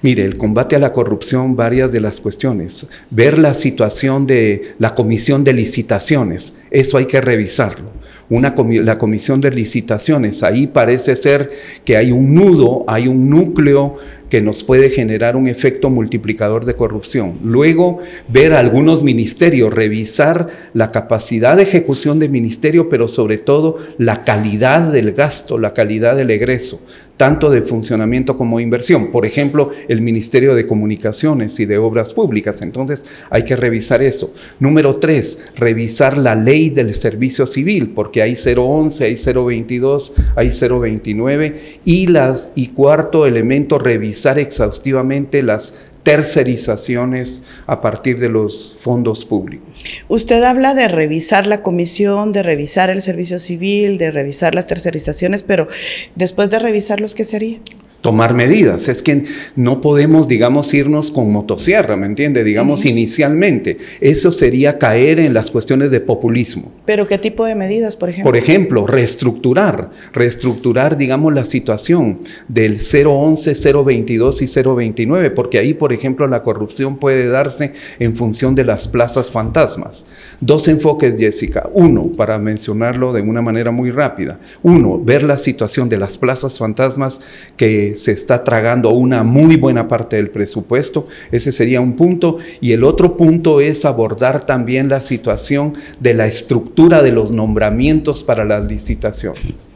Mire, 0.00 0.24
el 0.24 0.36
combate 0.36 0.76
a 0.76 0.78
la 0.78 0.92
corrupción, 0.92 1.54
varias 1.54 1.92
de 1.92 2.00
las 2.00 2.20
cuestiones. 2.20 2.86
Ver 3.10 3.38
la 3.38 3.52
situación 3.52 4.26
de 4.26 4.72
la 4.78 4.94
comisión 4.94 5.44
de 5.44 5.52
licitaciones, 5.52 6.56
eso 6.70 6.96
hay 6.96 7.06
que 7.06 7.20
revisarlo 7.20 7.90
una 8.28 8.54
la 8.82 8.98
comisión 8.98 9.40
de 9.40 9.50
licitaciones. 9.50 10.42
Ahí 10.42 10.66
parece 10.66 11.16
ser 11.16 11.50
que 11.84 11.96
hay 11.96 12.10
un 12.10 12.34
nudo, 12.34 12.84
hay 12.88 13.08
un 13.08 13.30
núcleo 13.30 13.96
que 14.28 14.40
nos 14.40 14.64
puede 14.64 14.90
generar 14.90 15.36
un 15.36 15.46
efecto 15.46 15.88
multiplicador 15.88 16.64
de 16.64 16.74
corrupción. 16.74 17.34
Luego, 17.44 17.98
ver 18.26 18.54
a 18.54 18.58
algunos 18.58 19.04
ministerios, 19.04 19.72
revisar 19.72 20.48
la 20.74 20.90
capacidad 20.90 21.56
de 21.56 21.62
ejecución 21.62 22.18
del 22.18 22.30
ministerio, 22.30 22.88
pero 22.88 23.06
sobre 23.06 23.38
todo 23.38 23.76
la 23.98 24.24
calidad 24.24 24.92
del 24.92 25.12
gasto, 25.12 25.58
la 25.58 25.74
calidad 25.74 26.16
del 26.16 26.30
egreso 26.30 26.80
tanto 27.16 27.50
de 27.50 27.62
funcionamiento 27.62 28.36
como 28.36 28.60
inversión. 28.60 29.10
Por 29.10 29.26
ejemplo, 29.26 29.70
el 29.88 30.02
Ministerio 30.02 30.54
de 30.54 30.66
Comunicaciones 30.66 31.58
y 31.60 31.66
de 31.66 31.78
Obras 31.78 32.12
Públicas. 32.12 32.62
Entonces, 32.62 33.04
hay 33.30 33.44
que 33.44 33.56
revisar 33.56 34.02
eso. 34.02 34.32
Número 34.60 34.96
tres, 34.96 35.48
revisar 35.56 36.18
la 36.18 36.34
ley 36.34 36.70
del 36.70 36.94
servicio 36.94 37.46
civil, 37.46 37.92
porque 37.94 38.22
hay 38.22 38.36
011, 38.36 39.04
hay 39.04 39.16
022, 39.16 40.12
hay 40.34 40.50
029. 40.50 41.56
Y, 41.84 42.06
las, 42.08 42.50
y 42.54 42.68
cuarto 42.68 43.26
elemento, 43.26 43.78
revisar 43.78 44.38
exhaustivamente 44.38 45.42
las 45.42 45.90
tercerizaciones 46.06 47.42
a 47.66 47.80
partir 47.80 48.20
de 48.20 48.28
los 48.28 48.78
fondos 48.80 49.24
públicos. 49.24 49.68
Usted 50.06 50.40
habla 50.44 50.72
de 50.72 50.86
revisar 50.86 51.48
la 51.48 51.64
comisión, 51.64 52.30
de 52.30 52.44
revisar 52.44 52.90
el 52.90 53.02
servicio 53.02 53.40
civil, 53.40 53.98
de 53.98 54.12
revisar 54.12 54.54
las 54.54 54.68
tercerizaciones, 54.68 55.42
pero 55.42 55.66
después 56.14 56.48
de 56.48 56.60
revisarlos, 56.60 57.16
¿qué 57.16 57.24
sería? 57.24 57.58
Tomar 58.00 58.34
medidas. 58.34 58.88
Es 58.88 59.02
que 59.02 59.24
no 59.56 59.80
podemos, 59.80 60.28
digamos, 60.28 60.72
irnos 60.74 61.10
con 61.10 61.32
motosierra, 61.32 61.96
¿me 61.96 62.06
entiende? 62.06 62.44
Digamos, 62.44 62.84
inicialmente. 62.84 63.78
Eso 64.00 64.32
sería 64.32 64.78
caer 64.78 65.18
en 65.18 65.34
las 65.34 65.50
cuestiones 65.50 65.90
de 65.90 66.00
populismo. 66.00 66.72
¿Pero 66.84 67.06
qué 67.06 67.18
tipo 67.18 67.44
de 67.44 67.54
medidas, 67.54 67.96
por 67.96 68.08
ejemplo? 68.08 68.30
Por 68.30 68.36
ejemplo, 68.36 68.86
reestructurar, 68.86 69.90
reestructurar, 70.12 70.96
digamos, 70.96 71.34
la 71.34 71.44
situación 71.44 72.20
del 72.48 72.78
011, 72.78 73.54
022 73.84 74.42
y 74.42 74.46
029, 74.46 75.30
porque 75.30 75.58
ahí, 75.58 75.74
por 75.74 75.92
ejemplo, 75.92 76.26
la 76.26 76.42
corrupción 76.42 76.98
puede 76.98 77.28
darse 77.28 77.72
en 77.98 78.16
función 78.16 78.54
de 78.54 78.64
las 78.64 78.86
plazas 78.88 79.30
fantasmas. 79.30 80.04
Dos 80.40 80.68
enfoques, 80.68 81.16
Jessica. 81.18 81.68
Uno, 81.72 82.10
para 82.16 82.38
mencionarlo 82.38 83.12
de 83.12 83.22
una 83.22 83.42
manera 83.42 83.70
muy 83.70 83.90
rápida. 83.90 84.38
Uno, 84.62 85.00
ver 85.02 85.22
la 85.22 85.38
situación 85.38 85.88
de 85.88 85.98
las 85.98 86.18
plazas 86.18 86.58
fantasmas 86.58 87.20
que 87.56 87.95
se 87.96 88.12
está 88.12 88.44
tragando 88.44 88.90
una 88.90 89.22
muy 89.22 89.56
buena 89.56 89.88
parte 89.88 90.16
del 90.16 90.30
presupuesto. 90.30 91.06
Ese 91.32 91.52
sería 91.52 91.80
un 91.80 91.94
punto. 91.94 92.38
Y 92.60 92.72
el 92.72 92.84
otro 92.84 93.16
punto 93.16 93.60
es 93.60 93.84
abordar 93.84 94.44
también 94.46 94.88
la 94.88 95.00
situación 95.00 95.74
de 96.00 96.14
la 96.14 96.26
estructura 96.26 97.02
de 97.02 97.12
los 97.12 97.32
nombramientos 97.32 98.22
para 98.22 98.44
las 98.44 98.64
licitaciones. 98.64 99.68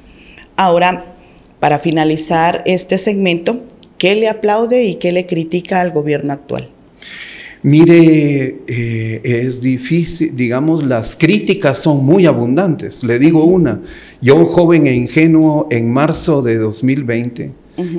Ahora, 0.56 1.14
para 1.58 1.78
finalizar 1.78 2.62
este 2.66 2.98
segmento, 2.98 3.60
¿qué 3.98 4.14
le 4.14 4.28
aplaude 4.28 4.84
y 4.84 4.96
qué 4.96 5.12
le 5.12 5.26
critica 5.26 5.80
al 5.80 5.90
gobierno 5.90 6.32
actual? 6.32 6.70
Mire, 7.62 8.62
eh, 8.66 9.20
es 9.22 9.60
difícil, 9.60 10.34
digamos, 10.34 10.82
las 10.82 11.14
críticas 11.14 11.82
son 11.82 12.02
muy 12.06 12.24
abundantes. 12.24 13.04
Le 13.04 13.18
digo 13.18 13.44
una, 13.44 13.82
yo 14.22 14.46
joven 14.46 14.86
e 14.86 14.94
ingenuo 14.94 15.68
en 15.70 15.92
marzo 15.92 16.40
de 16.40 16.56
2020, 16.56 17.50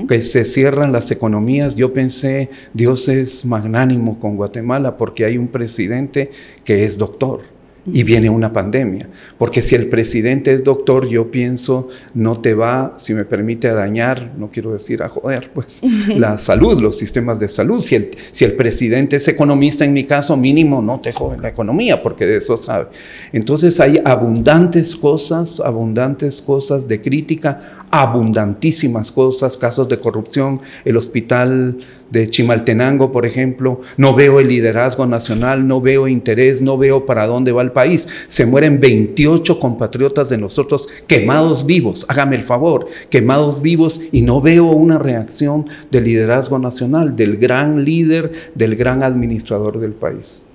que 0.07 0.21
se 0.21 0.45
cierran 0.45 0.91
las 0.91 1.11
economías, 1.11 1.75
yo 1.75 1.93
pensé, 1.93 2.49
Dios 2.73 3.07
es 3.07 3.45
magnánimo 3.45 4.19
con 4.19 4.35
Guatemala 4.35 4.97
porque 4.97 5.25
hay 5.25 5.37
un 5.37 5.47
presidente 5.47 6.31
que 6.63 6.85
es 6.85 6.97
doctor 6.97 7.50
y 7.85 8.03
viene 8.03 8.29
una 8.29 8.53
pandemia. 8.53 9.09
Porque 9.37 9.61
si 9.61 9.75
el 9.75 9.87
presidente 9.87 10.51
es 10.53 10.63
doctor, 10.63 11.07
yo 11.07 11.31
pienso, 11.31 11.87
no 12.13 12.35
te 12.35 12.53
va, 12.53 12.95
si 12.97 13.13
me 13.13 13.25
permite, 13.25 13.69
a 13.69 13.73
dañar, 13.73 14.31
no 14.37 14.49
quiero 14.51 14.73
decir 14.73 15.01
a 15.03 15.09
joder, 15.09 15.51
pues 15.53 15.81
la 16.15 16.37
salud, 16.37 16.79
los 16.79 16.97
sistemas 16.97 17.39
de 17.39 17.47
salud. 17.47 17.81
Si 17.81 17.95
el, 17.95 18.11
si 18.31 18.45
el 18.45 18.53
presidente 18.53 19.15
es 19.15 19.27
economista, 19.27 19.83
en 19.85 19.93
mi 19.93 20.03
caso, 20.03 20.37
mínimo, 20.37 20.81
no 20.81 20.99
te 20.99 21.11
jode 21.11 21.37
la 21.37 21.49
economía, 21.49 22.01
porque 22.01 22.25
de 22.25 22.37
eso 22.37 22.57
sabe. 22.57 22.87
Entonces 23.33 23.79
hay 23.79 23.99
abundantes 24.03 24.95
cosas, 24.95 25.59
abundantes 25.59 26.41
cosas 26.41 26.87
de 26.87 27.01
crítica, 27.01 27.85
abundantísimas 27.89 29.11
cosas, 29.11 29.57
casos 29.57 29.89
de 29.89 29.99
corrupción, 29.99 30.61
el 30.85 30.97
hospital 30.97 31.77
de 32.11 32.29
Chimaltenango, 32.29 33.11
por 33.11 33.25
ejemplo, 33.25 33.79
no 33.97 34.13
veo 34.13 34.39
el 34.39 34.49
liderazgo 34.49 35.05
nacional, 35.05 35.67
no 35.67 35.79
veo 35.79 36.07
interés, 36.07 36.61
no 36.61 36.77
veo 36.77 37.05
para 37.05 37.25
dónde 37.25 37.53
va 37.53 37.61
el 37.61 37.70
país. 37.71 38.07
Se 38.27 38.45
mueren 38.45 38.79
28 38.79 39.59
compatriotas 39.59 40.29
de 40.29 40.37
nosotros 40.37 40.87
quemados 41.07 41.65
vivos, 41.65 42.05
hágame 42.09 42.35
el 42.35 42.43
favor, 42.43 42.87
quemados 43.09 43.61
vivos 43.61 44.01
y 44.11 44.21
no 44.21 44.41
veo 44.41 44.65
una 44.65 44.97
reacción 44.97 45.67
del 45.89 46.05
liderazgo 46.05 46.59
nacional, 46.59 47.15
del 47.15 47.37
gran 47.37 47.83
líder, 47.83 48.31
del 48.55 48.75
gran 48.75 49.03
administrador 49.03 49.79
del 49.79 49.93
país. 49.93 50.45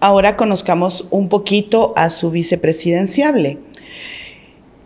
Ahora 0.00 0.36
conozcamos 0.36 1.06
un 1.10 1.28
poquito 1.28 1.92
a 1.96 2.10
su 2.10 2.30
vicepresidenciable. 2.30 3.58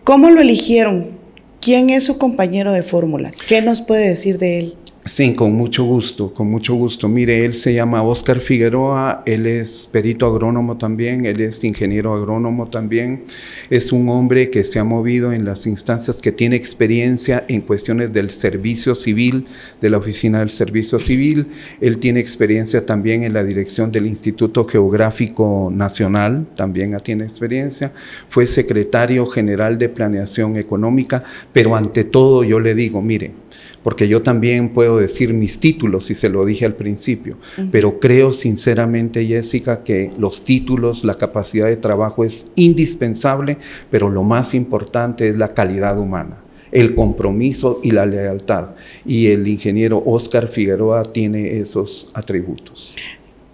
¿Cómo 0.05 0.31
lo 0.31 0.40
eligieron? 0.40 1.16
¿Quién 1.61 1.90
es 1.90 2.05
su 2.05 2.18
compañero 2.18 2.72
de 2.72 2.83
fórmula? 2.83 3.31
¿Qué 3.49 3.62
nos 3.62 3.81
puede 3.81 4.09
decir 4.09 4.38
de 4.38 4.59
él? 4.59 4.77
Sí, 5.07 5.35
con 5.35 5.53
mucho 5.53 5.85
gusto, 5.85 6.35
con 6.35 6.51
mucho 6.51 6.75
gusto. 6.75 7.09
Mire, 7.09 7.45
él 7.45 7.55
se 7.55 7.73
llama 7.73 8.03
Oscar 8.03 8.40
Figueroa, 8.40 9.23
él 9.25 9.47
es 9.47 9.88
perito 9.90 10.27
agrónomo 10.27 10.79
también, 10.79 11.27
él 11.27 11.40
es 11.42 11.62
ingeniero 11.62 12.12
agrónomo 12.12 12.66
también. 12.71 13.23
Es 13.71 13.92
un 13.92 14.09
hombre 14.09 14.51
que 14.51 14.64
se 14.64 14.81
ha 14.81 14.85
movido 14.85 15.33
en 15.33 15.45
las 15.45 15.69
instancias, 15.69 16.21
que 16.21 16.33
tiene 16.33 16.57
experiencia 16.57 17.45
en 17.47 17.61
cuestiones 17.61 18.12
del 18.12 18.31
servicio 18.31 18.97
civil, 18.97 19.47
de 19.81 19.90
la 19.90 19.99
oficina 19.99 20.40
del 20.40 20.51
servicio 20.51 20.99
civil. 20.99 21.47
Él 21.81 21.99
tiene 21.99 22.19
experiencia 22.19 22.85
también 22.85 23.23
en 23.23 23.33
la 23.33 23.45
dirección 23.45 23.92
del 23.92 24.09
Instituto 24.09 24.66
Geográfico 24.66 25.71
Nacional, 25.73 26.49
también 26.57 26.99
tiene 27.05 27.23
experiencia. 27.23 27.92
Fue 28.29 28.49
secretario 28.49 29.25
general 29.27 29.79
de 29.79 29.88
Planeación 29.88 30.57
Económica, 30.57 31.23
pero 31.53 31.77
ante 31.77 32.03
todo 32.03 32.42
yo 32.42 32.59
le 32.59 32.75
digo, 32.75 33.01
mire, 33.01 33.45
porque 33.87 34.09
yo 34.09 34.20
también 34.20 34.70
puedo 34.70 34.99
decir 34.99 35.33
mis 35.33 35.61
títulos, 35.61 36.11
y 36.11 36.16
se 36.16 36.29
lo 36.29 36.44
dije 36.44 36.66
al 36.66 36.75
principio, 36.75 37.37
pero 37.70 38.01
creo 38.01 38.33
sinceramente, 38.33 39.25
Jessica, 39.25 39.85
que 39.85 40.11
los 40.18 40.42
títulos, 40.42 41.05
la 41.05 41.14
capacidad 41.14 41.68
de 41.68 41.77
trabajo 41.77 42.25
es 42.25 42.46
indispensable, 42.57 43.59
pero 43.88 44.11
lo 44.11 44.25
más 44.25 44.55
importante 44.55 45.29
es 45.29 45.38
la 45.38 45.55
calidad 45.55 46.01
humana 46.01 46.38
el 46.72 46.96
compromiso 46.96 47.79
y 47.85 47.92
la 47.92 48.07
lealtad. 48.07 48.70
Y 49.05 49.29
el 49.29 49.46
ingeniero 49.46 50.03
Oscar 50.05 50.49
Figueroa 50.49 51.05
tiene 51.05 51.61
esos 51.61 52.11
atributos. 52.12 52.96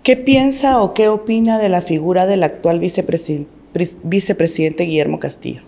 ¿Qué 0.03 0.17
piensa 0.17 0.81
o 0.81 0.95
qué 0.95 1.09
opina 1.09 1.59
de 1.59 1.69
la 1.69 1.83
figura 1.83 2.25
del 2.25 2.43
actual 2.43 2.81
vicepresidente 2.81 4.85
Guillermo 4.85 5.21
Castillo? 5.21 5.61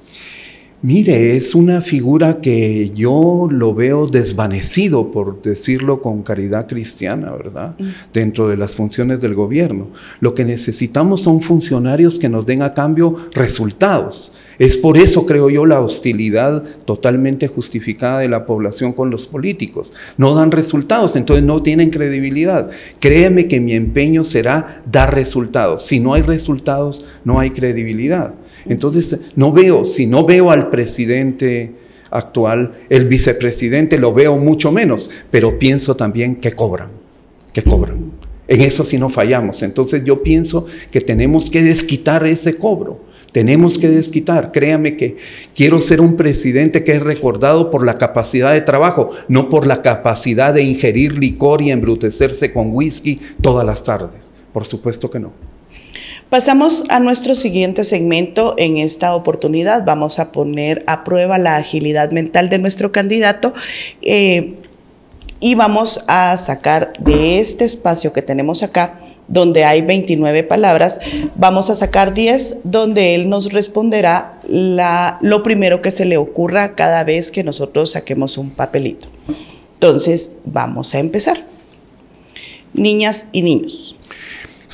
Mire, 0.87 1.35
es 1.35 1.55
una 1.55 1.81
figura 1.81 2.43
que 2.43 2.91
yo 2.91 3.49
lo 3.51 3.73
veo 3.73 4.07
desvanecido, 4.07 5.13
por 5.13 5.41
decirlo 5.41 6.03
con 6.03 6.23
caridad 6.23 6.69
cristiana, 6.69 7.31
¿verdad? 7.31 7.75
Mm. 7.79 7.85
Dentro 8.13 8.49
de 8.49 8.59
las 8.59 8.75
funciones 8.75 9.23
del 9.23 9.33
gobierno. 9.33 9.89
Lo 10.21 10.35
que 10.35 10.45
necesitamos 10.45 11.23
son 11.23 11.41
funcionarios 11.41 12.19
que 12.19 12.29
nos 12.29 12.45
den 12.45 12.61
a 12.61 12.75
cambio 12.75 13.17
resultados. 13.33 14.35
Es 14.59 14.77
por 14.77 14.99
eso, 14.99 15.25
creo 15.25 15.49
yo, 15.49 15.65
la 15.65 15.81
hostilidad 15.81 16.63
totalmente 16.85 17.49
justificada 17.49 18.19
de 18.19 18.29
la 18.29 18.45
población 18.45 18.93
con 18.93 19.09
los 19.09 19.27
políticos. 19.27 19.95
No 20.19 20.35
dan 20.35 20.51
resultados, 20.51 21.17
entonces 21.17 21.47
no 21.47 21.63
tienen 21.63 21.89
credibilidad. 21.89 22.69
Créeme 23.01 23.49
que 23.49 23.59
mi 23.59 23.73
empeño 23.73 24.23
será 24.23 24.83
dar 24.85 25.15
resultados. 25.15 25.87
Si 25.87 25.99
no 25.99 26.13
hay 26.13 26.21
resultados, 26.21 27.07
no 27.25 27.41
hay 27.41 27.53
credibilidad. 27.53 28.35
Entonces, 28.67 29.19
no 29.37 29.53
veo, 29.53 29.85
si 29.85 30.07
no 30.07 30.25
veo 30.25 30.51
al 30.51 30.71
presidente 30.71 31.73
actual, 32.11 32.73
el 32.89 33.07
vicepresidente 33.07 33.99
lo 33.99 34.13
veo 34.13 34.37
mucho 34.37 34.71
menos, 34.71 35.11
pero 35.31 35.59
pienso 35.59 35.97
también 35.97 36.37
que 36.37 36.53
cobran, 36.53 36.91
que 37.53 37.63
cobran. 37.63 38.13
En 38.47 38.61
eso 38.61 38.85
sí 38.85 38.99
no 38.99 39.09
fallamos. 39.09 39.63
Entonces 39.63 40.05
yo 40.05 40.23
pienso 40.23 40.67
que 40.91 41.01
tenemos 41.01 41.51
que 41.51 41.63
desquitar 41.63 42.27
ese 42.27 42.55
cobro. 42.55 43.01
Tenemos 43.33 43.79
que 43.79 43.89
desquitar. 43.89 44.53
Créame 44.53 44.97
que 44.97 45.17
quiero 45.57 45.81
ser 45.81 46.01
un 46.01 46.15
presidente 46.15 46.85
que 46.85 46.93
es 46.93 47.03
recordado 47.03 47.71
por 47.71 47.85
la 47.85 47.95
capacidad 47.95 48.53
de 48.53 48.61
trabajo, 48.61 49.11
no 49.29 49.49
por 49.49 49.67
la 49.67 49.83
capacidad 49.83 50.55
de 50.55 50.63
ingerir 50.63 51.19
licor 51.19 51.63
y 51.63 51.71
embrutecerse 51.71 52.53
con 52.53 52.71
whisky 52.73 53.19
todas 53.41 53.67
las 53.67 53.83
tardes. 53.83 54.35
Por 54.53 54.65
supuesto 54.67 55.11
que 55.11 55.19
no. 55.19 55.54
Pasamos 56.31 56.85
a 56.89 57.01
nuestro 57.01 57.35
siguiente 57.35 57.85
segmento. 57.85 58.55
En 58.59 58.77
esta 58.77 59.15
oportunidad 59.15 59.85
vamos 59.85 60.19
a 60.19 60.33
poner 60.33 60.83
a 60.87 61.05
prueba 61.05 61.39
la 61.39 61.57
agilidad 61.57 62.11
mental 62.11 62.49
de 62.49 62.59
nuestro 62.59 62.91
candidato. 62.93 63.53
Eh, 64.03 64.55
y 65.41 65.55
vamos 65.55 66.03
a 66.07 66.37
sacar 66.39 66.95
de 66.99 67.39
este 67.39 67.65
espacio 67.65 68.13
que 68.13 68.23
tenemos 68.23 68.63
acá, 68.63 68.99
donde 69.29 69.65
hay 69.65 69.83
29 69.83 70.43
palabras, 70.43 71.01
vamos 71.35 71.71
a 71.71 71.75
sacar 71.75 72.15
10 72.15 72.59
donde 72.65 73.15
él 73.15 73.29
nos 73.29 73.53
responderá 73.53 74.39
lo 74.49 75.43
primero 75.43 75.83
que 75.83 75.91
se 75.91 76.05
le 76.05 76.17
ocurra 76.17 76.75
cada 76.75 77.05
vez 77.05 77.31
que 77.31 77.45
nosotros 77.45 77.91
saquemos 77.91 78.39
un 78.39 78.51
papelito. 78.51 79.07
Entonces, 79.75 80.31
vamos 80.45 80.95
a 80.95 80.99
empezar. 80.99 81.45
Niñas 82.73 83.27
y 83.33 83.43
niños. 83.43 83.97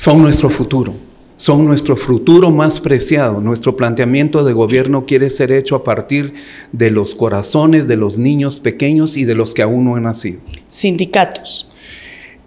Son 0.03 0.19
nuestro 0.19 0.49
futuro 0.49 0.95
son 1.35 1.63
nuestro 1.65 1.95
futuro 1.95 2.49
más 2.49 2.79
preciado. 2.79 3.39
Nuestro 3.39 3.75
planteamiento 3.75 4.43
de 4.43 4.51
gobierno 4.53 5.05
quiere 5.05 5.29
ser 5.29 5.51
hecho 5.51 5.75
a 5.75 5.83
partir 5.83 6.33
de 6.71 6.89
los 6.89 7.13
corazones 7.13 7.87
de 7.87 7.97
los 7.97 8.17
niños 8.17 8.59
pequeños 8.59 9.15
y 9.15 9.25
de 9.25 9.35
los 9.35 9.53
que 9.53 9.61
aún 9.61 9.85
no 9.85 9.95
han 9.95 10.03
nacido. 10.03 10.39
Sindicatos. 10.67 11.67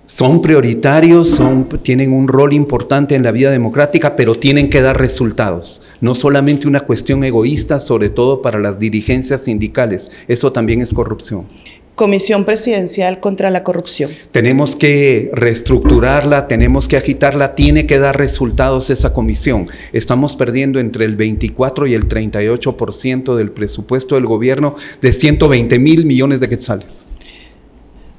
Son 0.07 0.43
prioritarios, 0.43 1.29
son, 1.31 1.69
tienen 1.83 2.13
un 2.13 2.27
rol 2.27 2.53
importante 2.53 3.15
en 3.15 3.23
la 3.23 3.31
vida 3.31 3.53
democrática, 3.53 4.17
pero 4.17 4.35
tienen 4.35 4.69
que 4.69 4.81
dar 4.81 4.99
resultados. 4.99 5.81
No 6.01 6.17
solamente 6.17 6.67
una 6.67 6.81
cuestión 6.81 7.23
egoísta, 7.23 7.79
sobre 7.79 8.11
todo 8.11 8.43
para 8.43 8.59
las 8.59 8.81
dirigencias 8.81 9.45
sindicales. 9.45 10.11
Eso 10.27 10.53
también 10.53 10.83
es 10.83 10.93
corrupción. 10.93 11.47
Comisión 11.95 12.45
Presidencial 12.45 13.21
contra 13.21 13.51
la 13.51 13.63
Corrupción. 13.63 14.11
Tenemos 14.33 14.75
que 14.75 15.31
reestructurarla, 15.33 16.49
tenemos 16.49 16.89
que 16.89 16.97
agitarla, 16.97 17.55
tiene 17.55 17.87
que 17.87 18.01
dar 18.01 18.19
resultados 18.19 18.91
esa 18.91 19.13
comisión. 19.13 19.69
Estamos 19.93 20.35
perdiendo 20.35 20.81
entre 20.81 21.05
el 21.05 21.15
24 21.15 21.87
y 21.87 21.95
el 21.95 22.09
38% 22.09 23.37
del 23.37 23.53
presupuesto 23.53 24.17
del 24.17 24.27
gobierno 24.27 24.75
de 25.01 25.13
120 25.13 25.79
mil 25.79 26.05
millones 26.05 26.41
de 26.41 26.49
quetzales. 26.49 27.07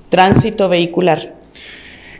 Tránsito 0.07 0.69
vehicular. 0.69 1.34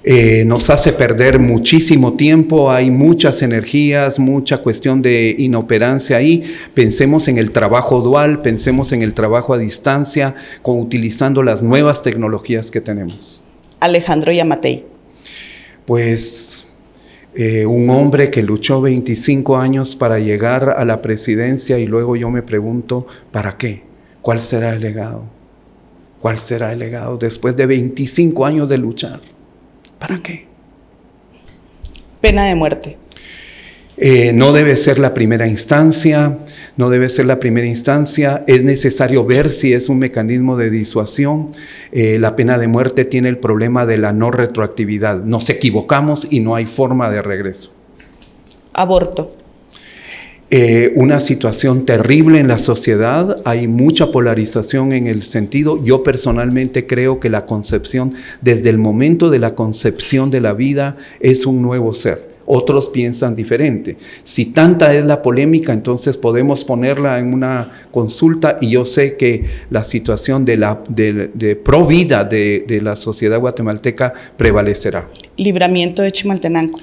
Eh, 0.08 0.44
nos 0.46 0.70
hace 0.70 0.94
perder 0.94 1.40
muchísimo 1.40 2.14
tiempo, 2.14 2.72
hay 2.72 2.92
muchas 2.92 3.42
energías, 3.42 4.20
mucha 4.20 4.60
cuestión 4.60 5.02
de 5.02 5.34
inoperancia 5.36 6.18
ahí. 6.18 6.44
Pensemos 6.76 7.28
en 7.28 7.40
el 7.40 7.50
trabajo 7.50 8.02
dual, 8.02 8.44
pensemos 8.44 8.92
en 8.92 9.02
el 9.02 9.16
trabajo 9.16 9.56
a 9.56 9.58
distancia, 9.58 10.36
con, 10.62 10.80
utilizando 10.80 11.42
las 11.42 11.64
nuevas 11.64 12.04
tecnologías 12.04 12.70
que 12.70 12.82
tenemos. 12.82 13.42
Alejandro 13.80 14.32
Yamatei. 14.32 14.86
Pues 15.88 16.68
eh, 17.34 17.66
un 17.66 17.90
hombre 17.90 18.30
que 18.30 18.44
luchó 18.44 18.82
25 18.82 19.58
años 19.58 19.96
para 19.96 20.20
llegar 20.20 20.76
a 20.78 20.86
la 20.86 21.02
presidencia 21.02 21.80
y 21.80 21.88
luego 21.88 22.16
yo 22.16 22.30
me 22.30 22.44
pregunto, 22.44 23.08
¿para 23.32 23.58
qué? 23.58 23.82
¿Cuál 24.22 24.40
será 24.40 24.74
el 24.74 24.82
legado? 24.82 25.24
¿Cuál 26.22 26.38
será 26.38 26.74
el 26.74 26.80
legado 26.80 27.18
después 27.18 27.56
de 27.56 27.66
25 27.66 28.46
años 28.46 28.70
de 28.70 28.78
luchar? 28.78 29.20
¿Para 30.00 30.18
qué? 30.20 30.48
Pena 32.22 32.46
de 32.46 32.56
muerte. 32.56 32.98
Eh, 33.98 34.34
no 34.34 34.52
debe 34.52 34.76
ser 34.76 35.00
la 35.00 35.14
primera 35.14 35.48
instancia, 35.48 36.38
no 36.76 36.90
debe 36.90 37.08
ser 37.08 37.28
la 37.28 37.40
primera 37.40 37.66
instancia, 37.66 38.44
es 38.46 38.62
necesario 38.62 39.26
ver 39.26 39.52
si 39.52 39.72
es 39.72 39.88
un 39.88 40.00
mecanismo 40.00 40.58
de 40.58 40.70
disuasión. 40.70 41.52
Eh, 41.94 42.18
la 42.20 42.36
pena 42.36 42.58
de 42.58 42.68
muerte 42.68 43.06
tiene 43.06 43.30
el 43.30 43.38
problema 43.38 43.86
de 43.86 43.98
la 43.98 44.12
no 44.12 44.32
retroactividad. 44.32 45.24
Nos 45.24 45.50
equivocamos 45.50 46.28
y 46.30 46.42
no 46.42 46.56
hay 46.56 46.66
forma 46.66 47.10
de 47.10 47.22
regreso. 47.22 47.72
Aborto. 48.74 49.45
Eh, 50.52 50.94
una 50.96 51.22
situación 51.22 51.88
terrible 51.88 52.40
en 52.40 52.48
la 52.48 52.60
sociedad, 52.60 53.42
hay 53.46 53.68
mucha 53.68 54.12
polarización 54.12 54.94
en 54.94 55.08
el 55.08 55.24
sentido, 55.24 55.84
yo 55.84 56.04
personalmente 56.04 56.86
creo 56.86 57.20
que 57.20 57.32
la 57.32 57.48
concepción, 57.48 58.14
desde 58.42 58.70
el 58.70 58.78
momento 58.78 59.32
de 59.32 59.40
la 59.40 59.56
concepción 59.56 60.30
de 60.30 60.42
la 60.42 60.54
vida, 60.54 60.98
es 61.20 61.48
un 61.48 61.64
nuevo 61.64 61.96
ser. 61.96 62.36
Otros 62.46 62.90
piensan 62.90 63.36
diferente. 63.36 63.98
Si 64.22 64.46
tanta 64.46 64.94
es 64.94 65.04
la 65.04 65.24
polémica, 65.24 65.74
entonces 65.74 66.16
podemos 66.16 66.64
ponerla 66.64 67.18
en 67.18 67.34
una 67.34 67.88
consulta 67.90 68.60
y 68.62 68.70
yo 68.70 68.86
sé 68.86 69.18
que 69.18 69.46
la 69.72 69.84
situación 69.84 70.46
de, 70.46 70.58
la, 70.58 70.80
de, 70.88 71.56
pro 71.56 71.88
vida 71.88 72.24
de, 72.24 72.66
de 72.68 72.82
la 72.82 72.96
sociedad 72.96 73.40
guatemalteca 73.40 74.14
prevalecerá. 74.38 75.10
Libramiento 75.38 76.04
de 76.04 76.12
Chimaltenango 76.12 76.80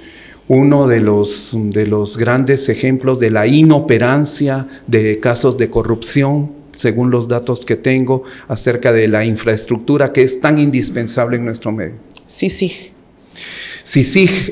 uno 0.49 0.87
de 0.87 1.01
los, 1.01 1.53
de 1.55 1.87
los 1.87 2.17
grandes 2.17 2.69
ejemplos 2.69 3.21
de 3.21 3.31
la 3.31 3.47
inoperancia 3.47 4.67
de 4.87 5.19
casos 5.21 5.57
de 5.57 5.71
corrupción, 5.71 6.53
según 6.73 7.11
los 7.11 7.29
datos 7.29 7.65
que 7.65 7.77
tengo, 7.77 8.25
acerca 8.49 8.93
de 8.93 9.09
la 9.09 9.25
infraestructura 9.25 10.13
que 10.13 10.23
es 10.23 10.41
tan 10.41 10.59
indispensable 10.59 11.37
en 11.37 11.45
nuestro 11.45 11.73
medio. 11.73 11.97
Sí, 12.27 12.51
sí. 12.51 12.92
Sí, 13.83 14.05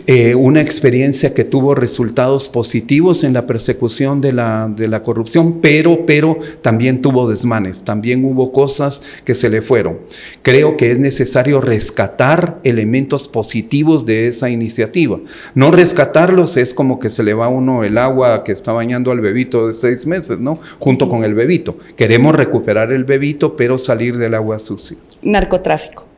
eh, 0.06 0.34
una 0.34 0.60
experiencia 0.60 1.34
que 1.34 1.44
tuvo 1.44 1.74
resultados 1.74 2.48
positivos 2.48 3.22
en 3.22 3.32
la 3.32 3.46
persecución 3.46 4.20
de 4.20 4.32
la, 4.32 4.68
de 4.74 4.88
la 4.88 5.02
corrupción, 5.02 5.60
pero, 5.60 6.04
pero 6.04 6.38
también 6.62 7.00
tuvo 7.00 7.28
desmanes, 7.28 7.84
también 7.84 8.24
hubo 8.24 8.52
cosas 8.52 9.02
que 9.24 9.34
se 9.34 9.48
le 9.48 9.62
fueron. 9.62 9.98
Creo 10.42 10.76
que 10.76 10.90
es 10.90 10.98
necesario 10.98 11.60
rescatar 11.60 12.58
elementos 12.64 13.28
positivos 13.28 14.04
de 14.04 14.28
esa 14.28 14.50
iniciativa. 14.50 15.18
No 15.54 15.70
rescatarlos 15.70 16.56
es 16.56 16.74
como 16.74 16.98
que 16.98 17.10
se 17.10 17.22
le 17.22 17.34
va 17.34 17.46
a 17.46 17.48
uno 17.48 17.84
el 17.84 17.98
agua 17.98 18.42
que 18.42 18.52
está 18.52 18.72
bañando 18.72 19.12
al 19.12 19.20
bebito 19.20 19.66
de 19.66 19.72
seis 19.72 20.06
meses, 20.06 20.38
¿no? 20.38 20.58
Junto 20.78 21.08
con 21.08 21.24
el 21.24 21.34
bebito. 21.34 21.76
Queremos 21.96 22.34
recuperar 22.34 22.92
el 22.92 23.04
bebito, 23.04 23.56
pero 23.56 23.78
salir 23.78 24.18
del 24.18 24.34
agua 24.34 24.58
sucia. 24.58 24.96
Narcotráfico 25.22 26.09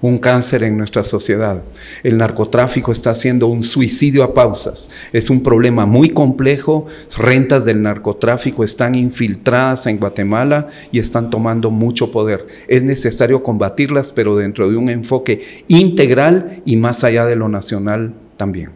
un 0.00 0.18
cáncer 0.18 0.62
en 0.62 0.76
nuestra 0.76 1.04
sociedad. 1.04 1.62
El 2.02 2.18
narcotráfico 2.18 2.92
está 2.92 3.10
haciendo 3.10 3.48
un 3.48 3.64
suicidio 3.64 4.22
a 4.22 4.34
pausas. 4.34 4.90
Es 5.12 5.30
un 5.30 5.42
problema 5.42 5.86
muy 5.86 6.10
complejo. 6.10 6.86
Rentas 7.16 7.64
del 7.64 7.82
narcotráfico 7.82 8.64
están 8.64 8.94
infiltradas 8.94 9.86
en 9.86 9.98
Guatemala 9.98 10.68
y 10.92 10.98
están 10.98 11.30
tomando 11.30 11.70
mucho 11.70 12.10
poder. 12.10 12.46
Es 12.68 12.82
necesario 12.82 13.42
combatirlas, 13.42 14.12
pero 14.12 14.36
dentro 14.36 14.70
de 14.70 14.76
un 14.76 14.88
enfoque 14.88 15.40
integral 15.68 16.62
y 16.64 16.76
más 16.76 17.04
allá 17.04 17.26
de 17.26 17.36
lo 17.36 17.48
nacional 17.48 18.14
también. 18.36 18.70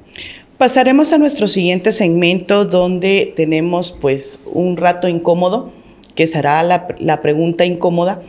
Pasaremos 0.59 1.13
a 1.13 1.19
nuestro 1.19 1.49
siguiente 1.49 1.91
segmento 1.91 2.67
donde 2.67 3.33
tenemos 3.35 3.91
pues 3.91 4.39
un 4.45 4.77
rato 4.77 5.09
incómodo 5.09 5.73
que 6.15 6.27
será 6.27 6.63
la, 6.63 6.87
la, 6.99 7.23
pregunta 7.23 7.65
incómoda, 7.65 8.21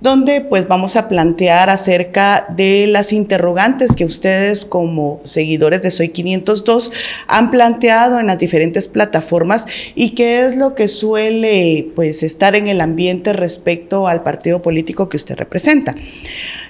donde 0.00 0.40
pues 0.40 0.68
vamos 0.68 0.96
a 0.96 1.08
plantear 1.08 1.70
acerca 1.70 2.46
de 2.48 2.86
las 2.86 3.12
interrogantes 3.12 3.96
que 3.96 4.04
ustedes 4.04 4.64
como 4.64 5.20
seguidores 5.24 5.82
de 5.82 5.90
Soy 5.90 6.08
502 6.10 6.92
han 7.26 7.50
planteado 7.50 8.18
en 8.18 8.26
las 8.26 8.38
diferentes 8.38 8.88
plataformas 8.88 9.66
y 9.94 10.10
qué 10.10 10.46
es 10.46 10.56
lo 10.56 10.74
que 10.74 10.88
suele 10.88 11.90
pues 11.94 12.22
estar 12.22 12.56
en 12.56 12.68
el 12.68 12.80
ambiente 12.80 13.32
respecto 13.32 14.08
al 14.08 14.22
partido 14.22 14.62
político 14.62 15.08
que 15.08 15.16
usted 15.16 15.36
representa. 15.36 15.94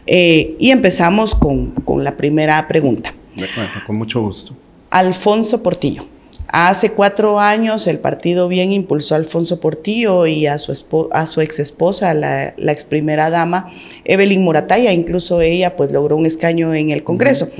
Eh, 0.06 0.56
y 0.58 0.70
empezamos 0.70 1.34
con, 1.34 1.72
con 1.72 2.02
la 2.02 2.16
primera 2.16 2.66
pregunta. 2.66 3.14
De 3.36 3.44
acuerdo, 3.44 3.70
con 3.86 3.96
mucho 3.96 4.20
gusto. 4.22 4.56
Alfonso 4.90 5.62
Portillo. 5.62 6.17
Hace 6.50 6.92
cuatro 6.92 7.38
años 7.38 7.86
el 7.86 7.98
partido 7.98 8.48
bien 8.48 8.72
impulsó 8.72 9.14
a 9.14 9.18
Alfonso 9.18 9.60
Portillo 9.60 10.26
y 10.26 10.46
a 10.46 10.56
su, 10.56 10.72
a 11.12 11.26
su 11.26 11.40
ex 11.42 11.58
esposa, 11.58 12.14
la, 12.14 12.54
ex 12.56 12.84
primera 12.84 13.28
dama, 13.28 13.70
Evelyn 14.04 14.42
Murataya, 14.42 14.92
incluso 14.92 15.42
ella 15.42 15.76
pues 15.76 15.92
logró 15.92 16.16
un 16.16 16.24
escaño 16.24 16.74
en 16.74 16.88
el 16.88 17.04
Congreso. 17.04 17.50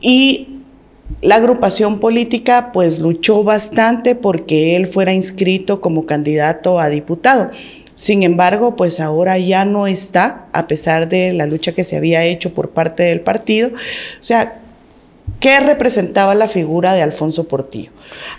Y 0.00 0.60
la 1.22 1.36
agrupación 1.36 1.98
política 1.98 2.70
pues 2.72 3.00
luchó 3.00 3.42
bastante 3.42 4.14
porque 4.14 4.76
él 4.76 4.86
fuera 4.86 5.12
inscrito 5.12 5.80
como 5.80 6.06
candidato 6.06 6.78
a 6.78 6.88
diputado. 6.88 7.50
Sin 7.96 8.22
embargo, 8.22 8.76
pues 8.76 9.00
ahora 9.00 9.38
ya 9.38 9.64
no 9.64 9.86
está, 9.86 10.46
a 10.52 10.66
pesar 10.66 11.08
de 11.08 11.32
la 11.32 11.46
lucha 11.46 11.72
que 11.72 11.84
se 11.84 11.96
había 11.96 12.24
hecho 12.24 12.52
por 12.52 12.70
parte 12.70 13.04
del 13.04 13.20
partido. 13.20 13.68
O 13.68 14.22
sea, 14.22 14.60
¿Qué 15.40 15.60
representaba 15.60 16.34
la 16.34 16.48
figura 16.48 16.94
de 16.94 17.02
Alfonso 17.02 17.48
Portillo? 17.48 17.90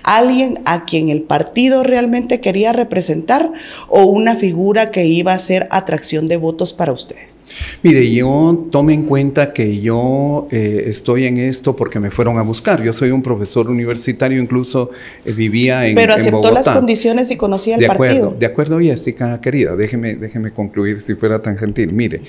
¿Alguien 0.03 0.59
a 0.65 0.85
quien 0.85 1.09
el 1.09 1.21
partido 1.21 1.83
realmente 1.83 2.41
quería 2.41 2.73
representar 2.73 3.51
o 3.89 4.05
una 4.05 4.35
figura 4.35 4.91
que 4.91 5.05
iba 5.05 5.33
a 5.33 5.39
ser 5.39 5.67
atracción 5.71 6.27
de 6.27 6.37
votos 6.37 6.73
para 6.73 6.91
ustedes? 6.91 7.45
Mire, 7.83 8.11
yo 8.11 8.67
tome 8.71 8.93
en 8.93 9.03
cuenta 9.03 9.53
que 9.53 9.79
yo 9.79 10.47
eh, 10.51 10.85
estoy 10.87 11.25
en 11.25 11.37
esto 11.37 11.75
porque 11.75 11.99
me 11.99 12.11
fueron 12.11 12.37
a 12.37 12.41
buscar. 12.41 12.83
Yo 12.83 12.91
soy 12.93 13.11
un 13.11 13.21
profesor 13.21 13.69
universitario, 13.69 14.41
incluso 14.41 14.89
eh, 15.25 15.31
vivía 15.31 15.87
en 15.87 15.95
Pero 15.95 16.13
aceptó 16.13 16.51
las 16.51 16.69
condiciones 16.69 17.29
y 17.31 17.37
conocía 17.37 17.75
el 17.75 17.81
de 17.81 17.87
partido. 17.87 18.09
Acuerdo, 18.09 18.35
de 18.39 18.45
acuerdo, 18.45 18.79
Jessica, 18.79 19.39
querida, 19.41 19.75
déjeme, 19.75 20.15
déjeme 20.15 20.51
concluir 20.51 20.99
si 20.99 21.15
fuera 21.15 21.41
tan 21.41 21.57
gentil. 21.57 21.93
Mire, 21.93 22.21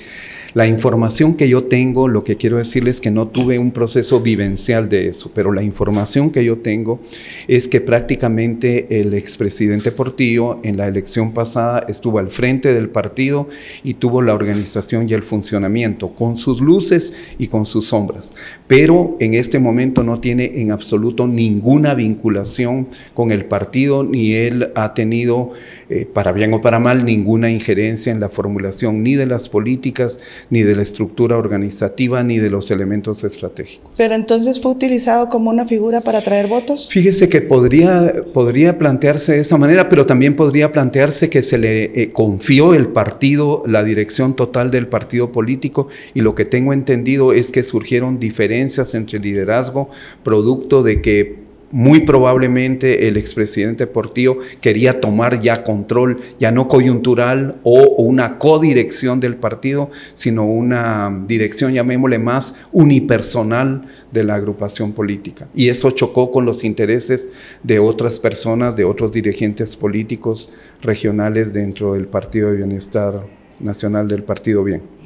la 0.57 0.65
información 0.65 1.35
que 1.35 1.47
yo 1.47 1.65
tengo, 1.65 2.07
lo 2.07 2.23
que 2.23 2.35
quiero 2.35 2.57
decirles 2.57 2.95
es 2.95 3.01
que 3.01 3.11
no 3.11 3.27
tuve 3.27 3.59
un 3.59 3.69
proceso 3.69 4.21
vivencial 4.21 4.89
de 4.89 5.07
eso, 5.07 5.29
pero 5.31 5.51
la 5.51 5.61
información 5.61 6.31
que 6.31 6.43
yo 6.43 6.57
tengo 6.57 6.99
es 7.47 7.67
que 7.67 7.79
prácticamente 7.79 8.99
el 8.99 9.13
expresidente 9.13 9.91
Portillo 9.91 10.57
en 10.63 10.75
la 10.75 10.87
elección 10.87 11.31
pasada 11.31 11.85
estuvo 11.87 12.17
al 12.17 12.31
frente 12.31 12.73
del 12.73 12.89
partido 12.89 13.47
y 13.83 13.93
tuvo 13.93 14.23
la 14.23 14.33
organización 14.33 15.07
y 15.07 15.13
el 15.13 15.21
funcionamiento 15.21 16.15
con 16.15 16.37
sus 16.37 16.59
luces 16.59 17.13
y 17.37 17.49
con 17.49 17.67
sus 17.67 17.85
sombras, 17.85 18.33
pero 18.67 19.15
en 19.19 19.33
este 19.33 19.59
momento 19.59 20.03
no 20.03 20.19
tiene 20.19 20.61
en 20.61 20.71
absoluto 20.71 21.25
ninguna 21.25 21.93
vinculación 21.93 22.87
con 23.13 23.31
el 23.31 23.45
partido 23.45 24.03
ni 24.03 24.33
él 24.33 24.71
ha 24.75 24.93
tenido, 24.93 25.51
eh, 25.89 26.05
para 26.11 26.33
bien 26.33 26.53
o 26.53 26.61
para 26.61 26.79
mal, 26.79 27.05
ninguna 27.05 27.49
injerencia 27.49 28.11
en 28.11 28.19
la 28.19 28.29
formulación 28.29 29.03
ni 29.03 29.15
de 29.15 29.25
las 29.25 29.49
políticas 29.49 30.19
ni 30.49 30.63
de 30.63 30.75
la 30.75 30.81
estructura 30.81 31.37
organizativa, 31.37 32.23
ni 32.23 32.39
de 32.39 32.49
los 32.49 32.69
elementos 32.71 33.23
estratégicos. 33.23 33.91
Pero 33.95 34.15
entonces 34.15 34.61
fue 34.61 34.71
utilizado 34.71 35.29
como 35.29 35.49
una 35.49 35.65
figura 35.65 36.01
para 36.01 36.21
traer 36.21 36.47
votos. 36.47 36.89
Fíjese 36.91 37.29
que 37.29 37.41
podría, 37.41 38.13
podría 38.33 38.77
plantearse 38.77 39.33
de 39.33 39.41
esa 39.41 39.57
manera, 39.57 39.87
pero 39.89 40.05
también 40.05 40.35
podría 40.35 40.71
plantearse 40.71 41.29
que 41.29 41.41
se 41.41 41.57
le 41.57 42.01
eh, 42.01 42.11
confió 42.11 42.73
el 42.73 42.87
partido, 42.87 43.63
la 43.65 43.83
dirección 43.83 44.35
total 44.35 44.71
del 44.71 44.87
partido 44.87 45.31
político, 45.31 45.87
y 46.13 46.21
lo 46.21 46.35
que 46.35 46.45
tengo 46.45 46.73
entendido 46.73 47.33
es 47.33 47.51
que 47.51 47.63
surgieron 47.63 48.19
diferencias 48.57 48.95
entre 48.95 49.19
liderazgo, 49.19 49.89
producto 50.23 50.81
de 50.81 51.01
que 51.01 51.47
muy 51.69 52.01
probablemente 52.01 53.09
el 53.09 53.17
expresidente 53.17 53.87
Portillo 53.87 54.37
quería 54.61 55.01
tomar 55.01 55.41
ya 55.41 55.65
control, 55.65 56.17
ya 56.39 56.49
no 56.49 56.69
coyuntural 56.69 57.57
o 57.63 58.01
una 58.01 58.39
codirección 58.39 59.19
del 59.19 59.35
partido, 59.35 59.89
sino 60.13 60.45
una 60.45 61.23
dirección, 61.27 61.73
llamémosle 61.73 62.19
más, 62.19 62.55
unipersonal 62.71 63.81
de 64.13 64.23
la 64.23 64.35
agrupación 64.35 64.93
política. 64.93 65.49
Y 65.53 65.67
eso 65.67 65.91
chocó 65.91 66.31
con 66.31 66.45
los 66.45 66.63
intereses 66.63 67.29
de 67.63 67.79
otras 67.79 68.17
personas, 68.19 68.77
de 68.77 68.85
otros 68.85 69.11
dirigentes 69.11 69.75
políticos 69.75 70.49
regionales 70.81 71.51
dentro 71.51 71.95
del 71.95 72.07
Partido 72.07 72.49
de 72.49 72.57
Bienestar 72.57 73.25
Nacional 73.59 74.07
del 74.07 74.23
Partido 74.23 74.63
Bien. 74.63 74.96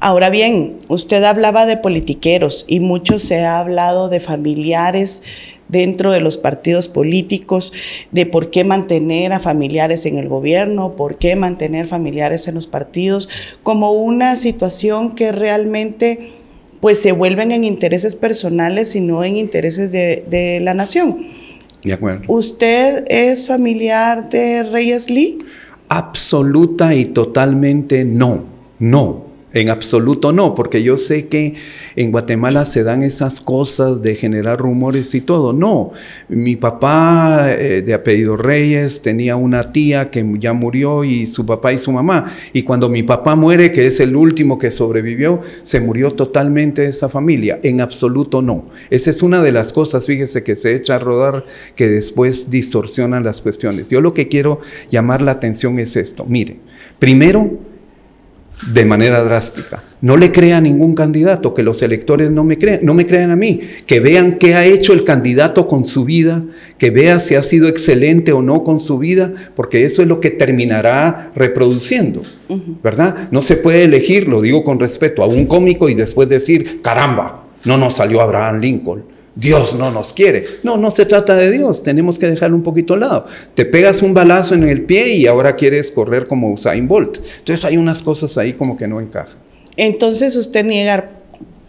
Ahora 0.00 0.30
bien, 0.30 0.78
usted 0.88 1.24
hablaba 1.24 1.66
de 1.66 1.76
politiqueros 1.76 2.64
y 2.68 2.80
mucho 2.80 3.18
se 3.18 3.40
ha 3.44 3.58
hablado 3.58 4.08
de 4.08 4.20
familiares 4.20 5.22
dentro 5.68 6.12
de 6.12 6.20
los 6.20 6.38
partidos 6.38 6.88
políticos, 6.88 7.72
de 8.10 8.26
por 8.26 8.50
qué 8.50 8.64
mantener 8.64 9.32
a 9.32 9.40
familiares 9.40 10.06
en 10.06 10.18
el 10.18 10.28
gobierno, 10.28 10.92
por 10.96 11.16
qué 11.16 11.36
mantener 11.36 11.86
familiares 11.86 12.48
en 12.48 12.54
los 12.54 12.66
partidos, 12.66 13.28
como 13.62 13.92
una 13.92 14.36
situación 14.36 15.14
que 15.14 15.32
realmente 15.32 16.32
pues 16.80 17.00
se 17.00 17.12
vuelven 17.12 17.50
en 17.50 17.64
intereses 17.64 18.14
personales 18.14 18.94
y 18.94 19.00
no 19.00 19.24
en 19.24 19.36
intereses 19.36 19.90
de, 19.90 20.24
de 20.30 20.60
la 20.60 20.74
nación. 20.74 21.26
De 21.82 21.92
acuerdo. 21.92 22.22
¿Usted 22.28 23.04
es 23.08 23.46
familiar 23.46 24.30
de 24.30 24.62
Reyes 24.62 25.10
Lee? 25.10 25.38
Absoluta 25.88 26.94
y 26.94 27.06
totalmente 27.06 28.04
no, 28.04 28.44
no. 28.78 29.27
En 29.54 29.70
absoluto 29.70 30.30
no, 30.30 30.54
porque 30.54 30.82
yo 30.82 30.98
sé 30.98 31.28
que 31.28 31.54
en 31.96 32.10
Guatemala 32.10 32.66
se 32.66 32.82
dan 32.84 33.02
esas 33.02 33.40
cosas 33.40 34.02
de 34.02 34.14
generar 34.14 34.58
rumores 34.58 35.14
y 35.14 35.22
todo. 35.22 35.54
No, 35.54 35.92
mi 36.28 36.56
papá 36.56 37.52
eh, 37.52 37.80
de 37.80 37.94
apellido 37.94 38.36
Reyes 38.36 39.00
tenía 39.00 39.36
una 39.36 39.72
tía 39.72 40.10
que 40.10 40.24
ya 40.38 40.52
murió 40.52 41.02
y 41.02 41.26
su 41.26 41.46
papá 41.46 41.72
y 41.72 41.78
su 41.78 41.92
mamá. 41.92 42.30
Y 42.52 42.62
cuando 42.62 42.90
mi 42.90 43.02
papá 43.02 43.36
muere, 43.36 43.70
que 43.70 43.86
es 43.86 44.00
el 44.00 44.16
último 44.16 44.58
que 44.58 44.70
sobrevivió, 44.70 45.40
se 45.62 45.80
murió 45.80 46.10
totalmente 46.10 46.86
esa 46.86 47.08
familia. 47.08 47.58
En 47.62 47.80
absoluto 47.80 48.42
no. 48.42 48.66
Esa 48.90 49.10
es 49.10 49.22
una 49.22 49.42
de 49.42 49.52
las 49.52 49.72
cosas, 49.72 50.04
fíjese, 50.04 50.42
que 50.44 50.56
se 50.56 50.74
echa 50.74 50.96
a 50.96 50.98
rodar 50.98 51.44
que 51.74 51.88
después 51.88 52.50
distorsionan 52.50 53.24
las 53.24 53.40
cuestiones. 53.40 53.88
Yo 53.88 54.02
lo 54.02 54.12
que 54.12 54.28
quiero 54.28 54.60
llamar 54.90 55.22
la 55.22 55.32
atención 55.32 55.78
es 55.78 55.96
esto. 55.96 56.26
Mire, 56.26 56.58
primero, 56.98 57.50
de 58.66 58.84
manera 58.84 59.22
drástica. 59.22 59.82
No 60.00 60.16
le 60.16 60.32
crea 60.32 60.58
a 60.58 60.60
ningún 60.60 60.94
candidato, 60.94 61.54
que 61.54 61.62
los 61.62 61.82
electores 61.82 62.30
no 62.30 62.44
me 62.44 62.58
crean, 62.58 62.80
no 62.82 62.94
me 62.94 63.06
crean 63.06 63.30
a 63.30 63.36
mí, 63.36 63.60
que 63.86 64.00
vean 64.00 64.38
qué 64.38 64.54
ha 64.54 64.64
hecho 64.64 64.92
el 64.92 65.04
candidato 65.04 65.66
con 65.66 65.84
su 65.84 66.04
vida, 66.04 66.44
que 66.76 66.90
vea 66.90 67.20
si 67.20 67.34
ha 67.34 67.42
sido 67.42 67.68
excelente 67.68 68.32
o 68.32 68.42
no 68.42 68.64
con 68.64 68.80
su 68.80 68.98
vida, 68.98 69.32
porque 69.54 69.84
eso 69.84 70.02
es 70.02 70.08
lo 70.08 70.20
que 70.20 70.30
terminará 70.30 71.32
reproduciendo, 71.34 72.22
¿verdad? 72.82 73.28
No 73.30 73.42
se 73.42 73.56
puede 73.56 73.84
elegir, 73.84 74.28
lo 74.28 74.40
digo 74.40 74.64
con 74.64 74.80
respeto, 74.80 75.22
a 75.22 75.26
un 75.26 75.46
cómico 75.46 75.88
y 75.88 75.94
después 75.94 76.28
decir, 76.28 76.80
caramba, 76.82 77.44
no 77.64 77.76
nos 77.76 77.94
salió 77.94 78.20
Abraham 78.20 78.60
Lincoln 78.60 79.17
Dios 79.38 79.76
no 79.76 79.92
nos 79.92 80.12
quiere. 80.12 80.44
No, 80.64 80.76
no 80.76 80.90
se 80.90 81.06
trata 81.06 81.36
de 81.36 81.52
Dios, 81.52 81.84
tenemos 81.84 82.18
que 82.18 82.26
dejarlo 82.26 82.56
un 82.56 82.64
poquito 82.64 82.94
al 82.94 83.00
lado. 83.00 83.26
Te 83.54 83.64
pegas 83.64 84.02
un 84.02 84.12
balazo 84.12 84.54
en 84.54 84.64
el 84.64 84.82
pie 84.82 85.14
y 85.14 85.28
ahora 85.28 85.54
quieres 85.54 85.92
correr 85.92 86.26
como 86.26 86.52
Usain 86.52 86.88
Bolt. 86.88 87.18
Entonces 87.38 87.64
hay 87.64 87.76
unas 87.76 88.02
cosas 88.02 88.36
ahí 88.36 88.52
como 88.52 88.76
que 88.76 88.88
no 88.88 89.00
encajan. 89.00 89.36
Entonces 89.76 90.34
usted 90.34 90.64
niega 90.64 91.08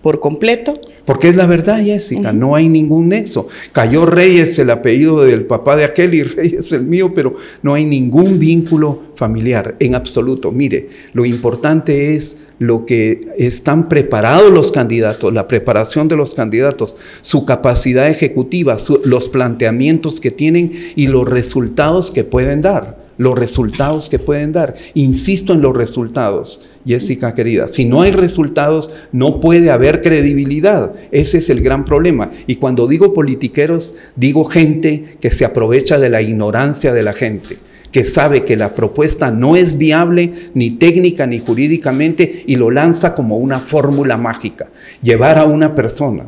por 0.01 0.19
completo. 0.19 0.79
Porque 1.05 1.29
es 1.29 1.35
la 1.35 1.47
verdad, 1.47 1.83
Jessica, 1.83 2.31
no 2.33 2.55
hay 2.55 2.69
ningún 2.69 3.09
nexo. 3.09 3.47
Cayó 3.71 4.05
Reyes 4.05 4.59
el 4.59 4.69
apellido 4.69 5.21
del 5.21 5.45
papá 5.45 5.75
de 5.75 5.83
aquel 5.83 6.13
y 6.13 6.23
Reyes 6.23 6.71
el 6.71 6.83
mío, 6.83 7.13
pero 7.13 7.35
no 7.63 7.73
hay 7.73 7.85
ningún 7.85 8.37
vínculo 8.37 9.01
familiar 9.15 9.75
en 9.79 9.95
absoluto. 9.95 10.51
Mire, 10.51 10.89
lo 11.13 11.25
importante 11.25 12.15
es 12.15 12.37
lo 12.59 12.85
que 12.85 13.21
están 13.37 13.89
preparados 13.89 14.51
los 14.51 14.71
candidatos, 14.71 15.33
la 15.33 15.47
preparación 15.47 16.07
de 16.07 16.15
los 16.15 16.35
candidatos, 16.35 16.97
su 17.21 17.45
capacidad 17.45 18.07
ejecutiva, 18.07 18.77
los 19.05 19.29
planteamientos 19.29 20.19
que 20.19 20.29
tienen 20.29 20.71
y 20.95 21.07
los 21.07 21.27
resultados 21.27 22.11
que 22.11 22.23
pueden 22.23 22.61
dar 22.61 23.08
los 23.19 23.37
resultados 23.37 24.09
que 24.09 24.17
pueden 24.17 24.53
dar. 24.53 24.73
Insisto 24.95 25.53
en 25.53 25.61
los 25.61 25.75
resultados, 25.75 26.65
Jessica 26.85 27.35
querida. 27.35 27.67
Si 27.67 27.83
no 27.85 28.01
hay 28.01 28.11
resultados, 28.11 28.89
no 29.11 29.41
puede 29.41 29.69
haber 29.69 30.01
credibilidad. 30.01 30.93
Ese 31.11 31.39
es 31.39 31.49
el 31.49 31.61
gran 31.61 31.83
problema. 31.83 32.31
Y 32.47 32.55
cuando 32.55 32.87
digo 32.87 33.13
politiqueros, 33.13 33.95
digo 34.15 34.45
gente 34.45 35.17
que 35.19 35.29
se 35.29 35.43
aprovecha 35.43 35.99
de 35.99 36.09
la 36.09 36.21
ignorancia 36.21 36.93
de 36.93 37.03
la 37.03 37.13
gente 37.13 37.57
que 37.91 38.05
sabe 38.05 38.45
que 38.45 38.55
la 38.55 38.75
propuesta 38.75 39.31
no 39.31 39.55
es 39.55 39.79
viable 39.79 40.31
ni 40.53 40.69
técnica 40.69 41.25
ni 41.25 41.39
jurídicamente 41.39 42.43
y 42.45 42.55
lo 42.55 42.69
lanza 42.69 43.15
como 43.15 43.37
una 43.37 43.59
fórmula 43.59 44.15
mágica. 44.15 44.67
Llevar 45.01 45.39
a 45.39 45.45
una 45.45 45.73
persona 45.73 46.25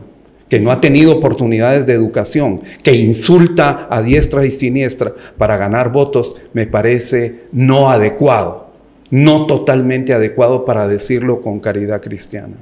que 0.52 0.60
no 0.60 0.70
ha 0.70 0.82
tenido 0.82 1.14
oportunidades 1.14 1.86
de 1.86 1.94
educación, 1.94 2.60
que 2.84 2.92
insulta 2.92 3.88
a 3.90 4.02
diestra 4.02 4.46
y 4.46 4.52
siniestra 4.52 5.14
para 5.38 5.56
ganar 5.56 5.94
votos, 5.94 6.36
me 6.52 6.68
parece 6.68 7.44
no 7.54 7.90
adecuado, 7.90 8.68
no 9.12 9.46
totalmente 9.48 10.12
adecuado 10.12 10.66
para 10.66 10.90
decirlo 10.90 11.40
con 11.40 11.62
caridad 11.62 12.02
cristiana. 12.02 12.58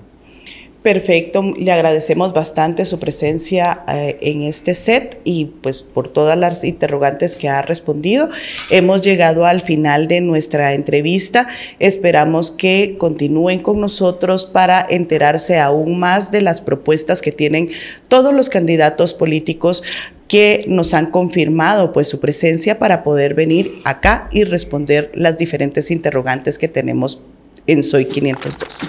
Perfecto, 0.82 1.44
le 1.58 1.74
agradecemos 1.74 2.32
bastante 2.32 2.86
su 2.86 3.00
presencia 3.00 3.84
eh, 3.90 4.18
en 4.22 4.44
este 4.44 4.74
set 4.74 5.20
y 5.26 5.46
pues 5.62 5.84
por 5.84 6.08
todas 6.08 6.38
las 6.38 6.64
interrogantes 6.64 7.36
que 7.36 7.50
ha 7.50 7.62
respondido. 7.62 8.30
Hemos 8.70 9.04
llegado 9.04 9.46
al 9.46 9.60
final 9.60 10.08
de 10.08 10.22
nuestra 10.22 10.74
entrevista. 10.74 11.50
Esperamos 11.80 12.52
que 12.52 12.96
continúen 12.98 13.60
con 13.60 13.82
nosotros 13.82 14.46
para 14.46 14.86
enterarse 14.90 15.60
aún 15.60 16.00
más 16.00 16.32
de 16.32 16.42
las 16.42 16.62
propuestas 16.62 17.22
que 17.22 17.34
tienen 17.34 17.68
todos 18.08 18.34
los 18.34 18.48
candidatos 18.48 19.14
políticos 19.14 19.84
que 20.30 20.64
nos 20.70 20.94
han 20.94 21.08
confirmado 21.08 21.92
pues 21.92 22.08
su 22.08 22.22
presencia 22.22 22.80
para 22.80 23.04
poder 23.04 23.34
venir 23.34 23.82
acá 23.84 24.30
y 24.32 24.46
responder 24.46 25.12
las 25.14 25.38
diferentes 25.38 25.92
interrogantes 25.92 26.58
que 26.58 26.70
tenemos 26.70 27.22
en 27.68 27.84
Soy 27.84 28.06
502. 28.06 28.80